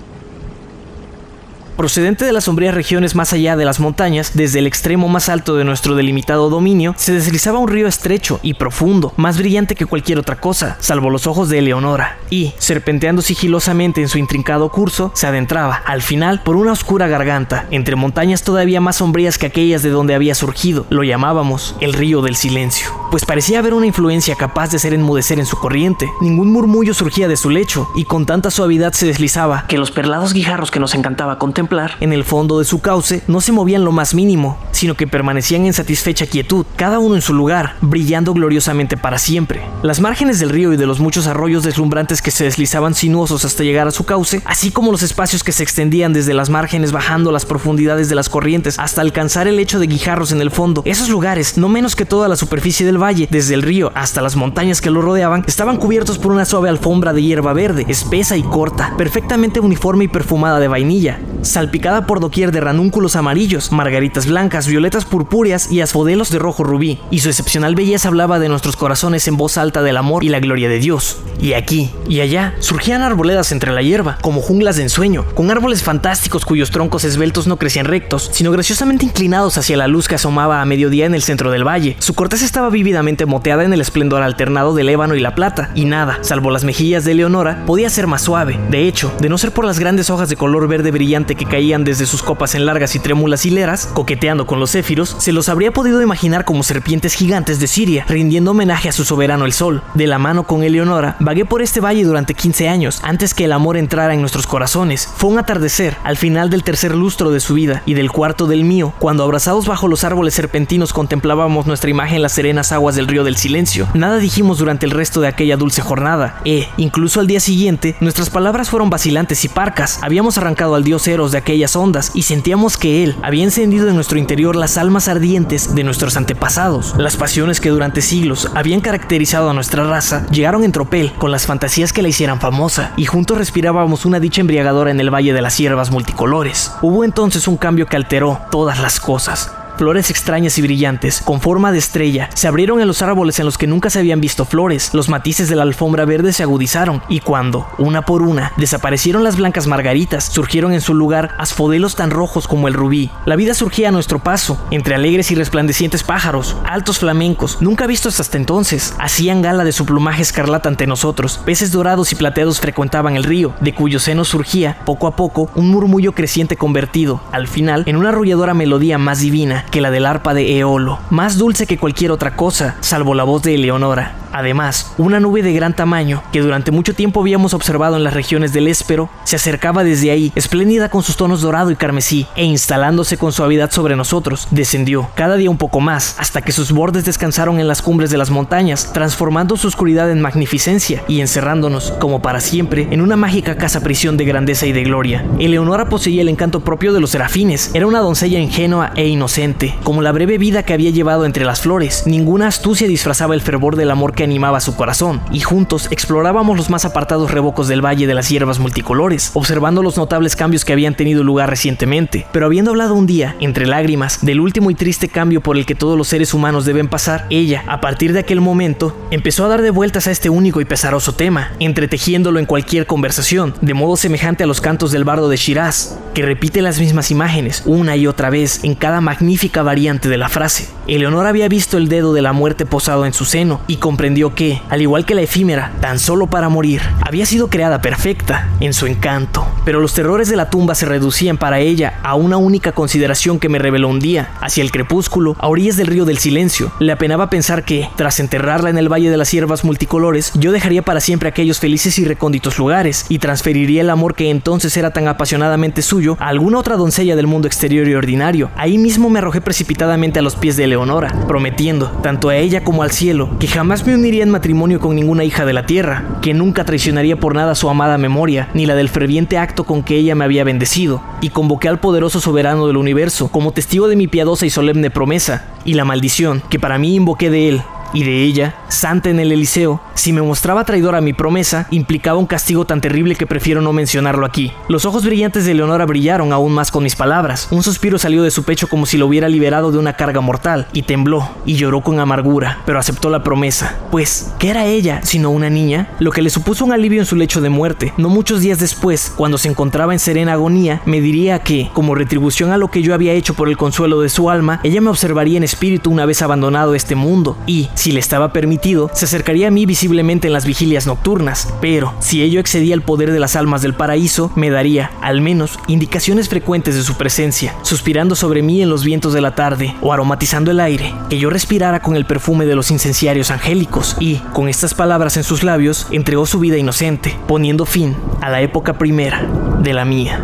[1.77, 5.55] Procedente de las sombrías regiones más allá de las montañas, desde el extremo más alto
[5.55, 10.17] de nuestro delimitado dominio, se deslizaba un río estrecho y profundo, más brillante que cualquier
[10.17, 15.27] otra cosa, salvo los ojos de Eleonora, y, serpenteando sigilosamente en su intrincado curso, se
[15.27, 19.91] adentraba, al final, por una oscura garganta, entre montañas todavía más sombrías que aquellas de
[19.91, 20.87] donde había surgido.
[20.89, 25.37] Lo llamábamos el río del silencio, pues parecía haber una influencia capaz de hacer enmudecer
[25.37, 26.09] en su corriente.
[26.21, 30.33] Ningún murmullo surgía de su lecho, y con tanta suavidad se deslizaba que los perlados
[30.33, 31.66] guijarros que nos encantaba contemplar
[31.99, 35.65] en el fondo de su cauce, no se movían lo más mínimo, sino que permanecían
[35.65, 39.61] en satisfecha quietud, cada uno en su lugar, brillando gloriosamente para siempre.
[39.83, 43.63] Las márgenes del río y de los muchos arroyos deslumbrantes que se deslizaban sinuosos hasta
[43.63, 47.31] llegar a su cauce, así como los espacios que se extendían desde las márgenes bajando
[47.31, 51.09] las profundidades de las corrientes hasta alcanzar el lecho de guijarros en el fondo, esos
[51.09, 54.79] lugares, no menos que toda la superficie del valle, desde el río hasta las montañas
[54.79, 58.93] que lo rodeaban, estaban cubiertos por una suave alfombra de hierba verde, espesa y corta,
[58.97, 61.19] perfectamente uniforme y perfumada de vainilla
[61.57, 66.99] salpicada por doquier de ranúnculos amarillos, margaritas blancas, violetas purpúreas y asfodelos de rojo rubí,
[67.09, 70.39] y su excepcional belleza hablaba de nuestros corazones en voz alta del amor y la
[70.39, 71.17] gloria de Dios.
[71.41, 75.81] Y aquí y allá surgían arboledas entre la hierba, como junglas de ensueño, con árboles
[75.81, 80.61] fantásticos cuyos troncos esbeltos no crecían rectos, sino graciosamente inclinados hacia la luz que asomaba
[80.61, 81.95] a mediodía en el centro del valle.
[81.97, 85.85] Su corteza estaba vívidamente moteada en el esplendor alternado del ébano y la plata, y
[85.85, 88.59] nada, salvo las mejillas de Leonora, podía ser más suave.
[88.69, 91.83] De hecho, de no ser por las grandes hojas de color verde brillante que caían
[91.83, 95.71] desde sus copas en largas y trémulas hileras, coqueteando con los céfiros, se los habría
[95.71, 99.81] podido imaginar como serpientes gigantes de Siria, rindiendo homenaje a su soberano el sol.
[99.93, 103.51] De la mano con Eleonora, vagué por este valle durante 15 años, antes que el
[103.51, 105.09] amor entrara en nuestros corazones.
[105.17, 108.63] Fue un atardecer, al final del tercer lustro de su vida, y del cuarto del
[108.63, 113.07] mío, cuando abrazados bajo los árboles serpentinos contemplábamos nuestra imagen en las serenas aguas del
[113.07, 113.87] río del silencio.
[113.93, 118.29] Nada dijimos durante el resto de aquella dulce jornada, e, incluso al día siguiente, nuestras
[118.29, 119.99] palabras fueron vacilantes y parcas.
[120.01, 123.95] Habíamos arrancado al dios Eros de aquellas ondas y sentíamos que él había encendido en
[123.95, 126.95] nuestro interior las almas ardientes de nuestros antepasados.
[126.97, 131.45] Las pasiones que durante siglos habían caracterizado a nuestra raza llegaron en tropel con las
[131.45, 135.41] fantasías que la hicieran famosa y juntos respirábamos una dicha embriagadora en el Valle de
[135.41, 136.71] las Hierbas Multicolores.
[136.81, 139.51] Hubo entonces un cambio que alteró todas las cosas.
[139.77, 143.59] Flores extrañas y brillantes, con forma de estrella, se abrieron en los árboles en los
[143.59, 144.89] que nunca se habían visto flores.
[144.95, 149.37] Los matices de la alfombra verde se agudizaron, y cuando, una por una, desaparecieron las
[149.37, 153.11] blancas margaritas, surgieron en su lugar asfodelos tan rojos como el rubí.
[153.25, 158.19] La vida surgía a nuestro paso, entre alegres y resplandecientes pájaros, altos flamencos, nunca vistos
[158.19, 161.39] hasta entonces, hacían gala de su plumaje escarlata ante nosotros.
[161.45, 165.69] Peces dorados y plateados frecuentaban el río, de cuyo seno surgía, poco a poco, un
[165.69, 170.33] murmullo creciente convertido, al final, en una arrulladora melodía más divina que la del arpa
[170.33, 174.15] de Eolo, más dulce que cualquier otra cosa, salvo la voz de Eleonora.
[174.31, 178.53] Además, una nube de gran tamaño, que durante mucho tiempo habíamos observado en las regiones
[178.53, 183.17] del Éspero, se acercaba desde ahí, espléndida con sus tonos dorado y carmesí, e instalándose
[183.17, 187.59] con suavidad sobre nosotros, descendió, cada día un poco más, hasta que sus bordes descansaron
[187.59, 192.39] en las cumbres de las montañas, transformando su oscuridad en magnificencia y encerrándonos, como para
[192.39, 195.25] siempre, en una mágica casa prisión de grandeza y de gloria.
[195.39, 200.01] Eleonora poseía el encanto propio de los serafines, era una doncella ingenua e inocente, como
[200.01, 203.91] la breve vida que había llevado entre las flores, ninguna astucia disfrazaba el fervor del
[203.91, 208.13] amor que animaba su corazón, y juntos explorábamos los más apartados revocos del Valle de
[208.13, 212.27] las Hierbas Multicolores, observando los notables cambios que habían tenido lugar recientemente.
[212.31, 215.75] Pero habiendo hablado un día, entre lágrimas, del último y triste cambio por el que
[215.75, 219.61] todos los seres humanos deben pasar, ella, a partir de aquel momento, empezó a dar
[219.61, 224.43] de vueltas a este único y pesaroso tema, entretejiéndolo en cualquier conversación, de modo semejante
[224.43, 228.29] a los cantos del bardo de Shiraz, que repite las mismas imágenes una y otra
[228.29, 230.69] vez en cada magnífica variante de la frase.
[230.87, 234.61] Eleonor había visto el dedo de la muerte posado en su seno y comprendió que,
[234.69, 238.87] al igual que la efímera, tan solo para morir, había sido creada perfecta en su
[238.87, 239.45] encanto.
[239.65, 243.49] Pero los terrores de la tumba se reducían para ella a una única consideración que
[243.49, 246.71] me reveló un día, hacia el crepúsculo, a orillas del río del silencio.
[246.79, 250.81] Le apenaba pensar que, tras enterrarla en el Valle de las Hierbas Multicolores, yo dejaría
[250.81, 255.07] para siempre aquellos felices y recónditos lugares y transferiría el amor que entonces era tan
[255.07, 258.49] apasionadamente suyo a alguna otra doncella del mundo exterior y ordinario.
[258.55, 262.83] Ahí mismo me arrojé precipitadamente a los pies de Leonora, prometiendo, tanto a ella como
[262.83, 266.33] al cielo, que jamás me uniría en matrimonio con ninguna hija de la tierra, que
[266.33, 270.15] nunca traicionaría por nada su amada memoria, ni la del ferviente acto con que ella
[270.15, 274.45] me había bendecido, y convoqué al poderoso soberano del universo como testigo de mi piadosa
[274.45, 277.61] y solemne promesa, y la maldición que para mí invoqué de él,
[277.93, 282.19] y de ella, santa en el Eliseo, si me mostraba traidor a mi promesa, implicaba
[282.19, 284.51] un castigo tan terrible que prefiero no mencionarlo aquí.
[284.69, 287.47] Los ojos brillantes de Leonora brillaron aún más con mis palabras.
[287.51, 290.67] Un suspiro salió de su pecho como si lo hubiera liberado de una carga mortal,
[290.73, 293.75] y tembló, y lloró con amargura, pero aceptó la promesa.
[293.91, 295.89] Pues, ¿qué era ella, sino una niña?
[295.99, 297.93] Lo que le supuso un alivio en su lecho de muerte.
[297.97, 302.51] No muchos días después, cuando se encontraba en serena agonía, me diría que, como retribución
[302.51, 305.37] a lo que yo había hecho por el consuelo de su alma, ella me observaría
[305.37, 309.51] en espíritu una vez abandonado este mundo, y, si le estaba permitido, se acercaría a
[309.51, 313.61] mí visiblemente en las vigilias nocturnas, pero si ello excedía el poder de las almas
[313.61, 318.69] del paraíso, me daría, al menos, indicaciones frecuentes de su presencia, suspirando sobre mí en
[318.69, 322.45] los vientos de la tarde o aromatizando el aire, que yo respirara con el perfume
[322.47, 327.15] de los incenciarios angélicos, y, con estas palabras en sus labios, entregó su vida inocente,
[327.27, 329.23] poniendo fin a la época primera
[329.61, 330.23] de la mía.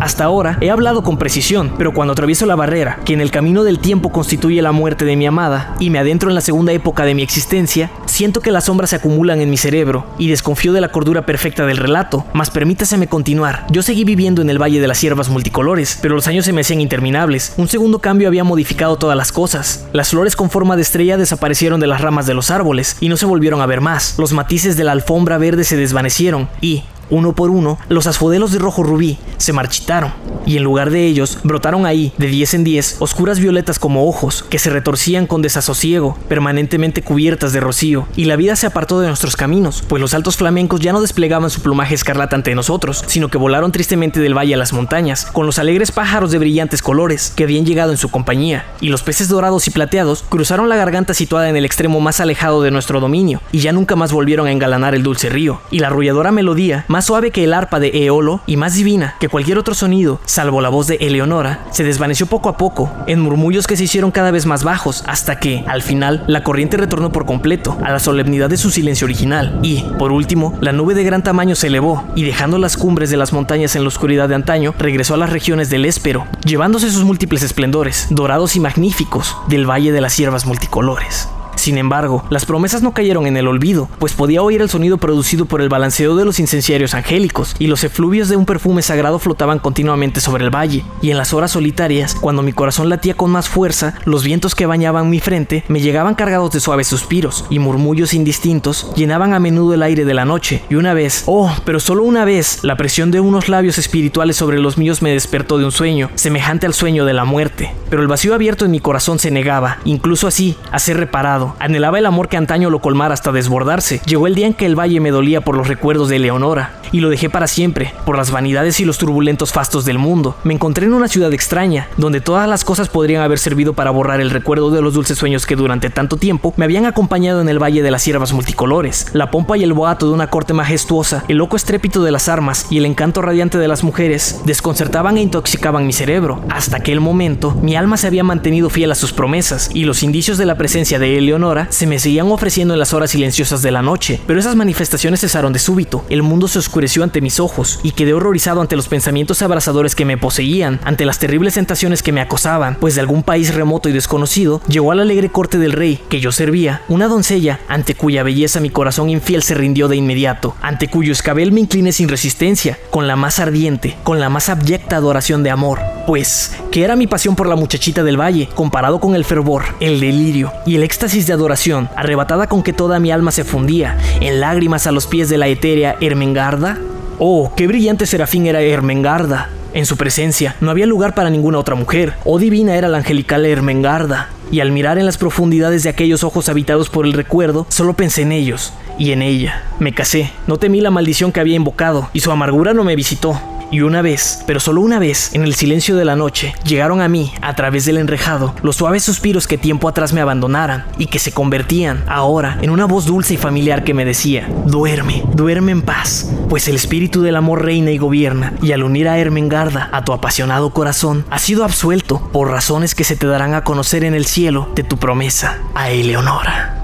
[0.00, 3.64] Hasta ahora he hablado con precisión, pero cuando atravieso la barrera, que en el camino
[3.64, 7.04] del tiempo constituye la muerte de mi amada, y me adentro en la segunda época
[7.04, 10.80] de mi existencia, siento que las sombras se acumulan en mi cerebro y desconfío de
[10.80, 13.66] la cordura perfecta del relato, mas permítaseme continuar.
[13.70, 16.60] Yo seguí viviendo en el Valle de las Hierbas Multicolores, pero los años se me
[16.60, 17.54] hacían interminables.
[17.56, 19.86] Un segundo cambio había modificado todas las cosas.
[19.92, 23.16] Las flores con forma de estrella desaparecieron de las ramas de los árboles y no
[23.16, 24.16] se volvieron a ver más.
[24.18, 28.58] Los matices de la alfombra verde se desvanecieron y, uno por uno, los asfodelos de
[28.58, 30.12] rojo rubí se marchitaron,
[30.46, 34.44] y en lugar de ellos brotaron ahí, de diez en diez, oscuras violetas como ojos,
[34.48, 39.08] que se retorcían con desasosiego, permanentemente cubiertas de rocío, y la vida se apartó de
[39.08, 43.28] nuestros caminos, pues los altos flamencos ya no desplegaban su plumaje escarlata ante nosotros, sino
[43.28, 47.32] que volaron tristemente del valle a las montañas, con los alegres pájaros de brillantes colores
[47.34, 51.14] que habían llegado en su compañía, y los peces dorados y plateados cruzaron la garganta
[51.14, 54.52] situada en el extremo más alejado de nuestro dominio, y ya nunca más volvieron a
[54.52, 58.40] engalanar el dulce río, y la arrulladora melodía más suave que el arpa de Eolo
[58.46, 62.48] y más divina que cualquier otro sonido, salvo la voz de Eleonora, se desvaneció poco
[62.48, 66.22] a poco, en murmullos que se hicieron cada vez más bajos, hasta que, al final,
[66.28, 70.56] la corriente retornó por completo a la solemnidad de su silencio original, y, por último,
[70.60, 73.82] la nube de gran tamaño se elevó, y dejando las cumbres de las montañas en
[73.82, 78.54] la oscuridad de antaño, regresó a las regiones del Éspero, llevándose sus múltiples esplendores, dorados
[78.54, 81.28] y magníficos, del Valle de las Hierbas Multicolores.
[81.64, 85.46] Sin embargo, las promesas no cayeron en el olvido, pues podía oír el sonido producido
[85.46, 89.58] por el balanceo de los incenciarios angélicos, y los efluvios de un perfume sagrado flotaban
[89.58, 93.48] continuamente sobre el valle, y en las horas solitarias, cuando mi corazón latía con más
[93.48, 98.12] fuerza, los vientos que bañaban mi frente me llegaban cargados de suaves suspiros, y murmullos
[98.12, 102.02] indistintos llenaban a menudo el aire de la noche, y una vez, oh, pero solo
[102.02, 105.72] una vez, la presión de unos labios espirituales sobre los míos me despertó de un
[105.72, 109.30] sueño, semejante al sueño de la muerte, pero el vacío abierto en mi corazón se
[109.30, 114.00] negaba, incluso así, a ser reparado, Anhelaba el amor que antaño lo colmara hasta desbordarse.
[114.06, 117.00] Llegó el día en que el valle me dolía por los recuerdos de Leonora, y
[117.00, 120.36] lo dejé para siempre, por las vanidades y los turbulentos fastos del mundo.
[120.44, 124.20] Me encontré en una ciudad extraña, donde todas las cosas podrían haber servido para borrar
[124.20, 127.62] el recuerdo de los dulces sueños que durante tanto tiempo me habían acompañado en el
[127.62, 129.06] Valle de las Siervas Multicolores.
[129.12, 132.66] La pompa y el boato de una corte majestuosa, el loco estrépito de las armas
[132.70, 136.42] y el encanto radiante de las mujeres desconcertaban e intoxicaban mi cerebro.
[136.48, 140.38] Hasta aquel momento, mi alma se había mantenido fiel a sus promesas, y los indicios
[140.38, 143.82] de la presencia de Eleonora se me seguían ofreciendo en las horas silenciosas de la
[143.82, 146.04] noche, pero esas manifestaciones cesaron de súbito.
[146.08, 150.04] El mundo se oscureció ante mis ojos y quedé horrorizado ante los pensamientos abrasadores que
[150.04, 153.92] me poseían, ante las terribles tentaciones que me acosaban, pues de algún país remoto y
[153.92, 158.22] desconocido llegó a la alegre corte del rey que yo servía, una doncella ante cuya
[158.22, 162.78] belleza mi corazón infiel se rindió de inmediato, ante cuyo escabel me incliné sin resistencia,
[162.90, 165.80] con la más ardiente, con la más abyecta adoración de amor.
[166.06, 170.00] Pues, ¿qué era mi pasión por la muchachita del valle, comparado con el fervor, el
[170.00, 174.40] delirio y el éxtasis de adoración, arrebatada con que toda mi alma se fundía, en
[174.40, 176.78] lágrimas a los pies de la etérea Ermengarda?
[177.18, 179.48] Oh, qué brillante serafín era Ermengarda.
[179.72, 182.14] En su presencia no había lugar para ninguna otra mujer.
[182.24, 184.28] Oh divina era la angelical Ermengarda.
[184.50, 188.22] Y al mirar en las profundidades de aquellos ojos habitados por el recuerdo, solo pensé
[188.22, 189.64] en ellos y en ella.
[189.80, 193.40] Me casé, no temí la maldición que había invocado, y su amargura no me visitó.
[193.70, 197.08] Y una vez, pero solo una vez, en el silencio de la noche, llegaron a
[197.08, 201.18] mí, a través del enrejado, los suaves suspiros que tiempo atrás me abandonaran y que
[201.18, 205.82] se convertían, ahora, en una voz dulce y familiar que me decía, duerme, duerme en
[205.82, 210.04] paz, pues el espíritu del amor reina y gobierna, y al unir a Ermengarda a
[210.04, 214.14] tu apasionado corazón, has sido absuelto por razones que se te darán a conocer en
[214.14, 216.80] el cielo de tu promesa a Eleonora.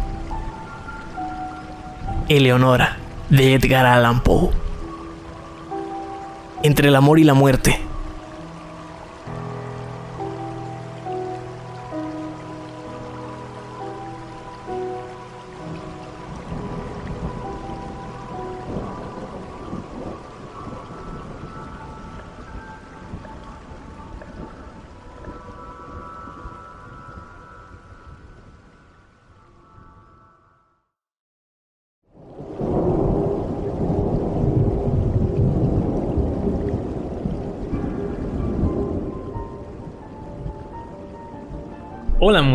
[2.29, 2.97] Eleonora,
[3.29, 4.70] de Edgar Allan Poe
[6.63, 7.90] entre el amor y la muerte.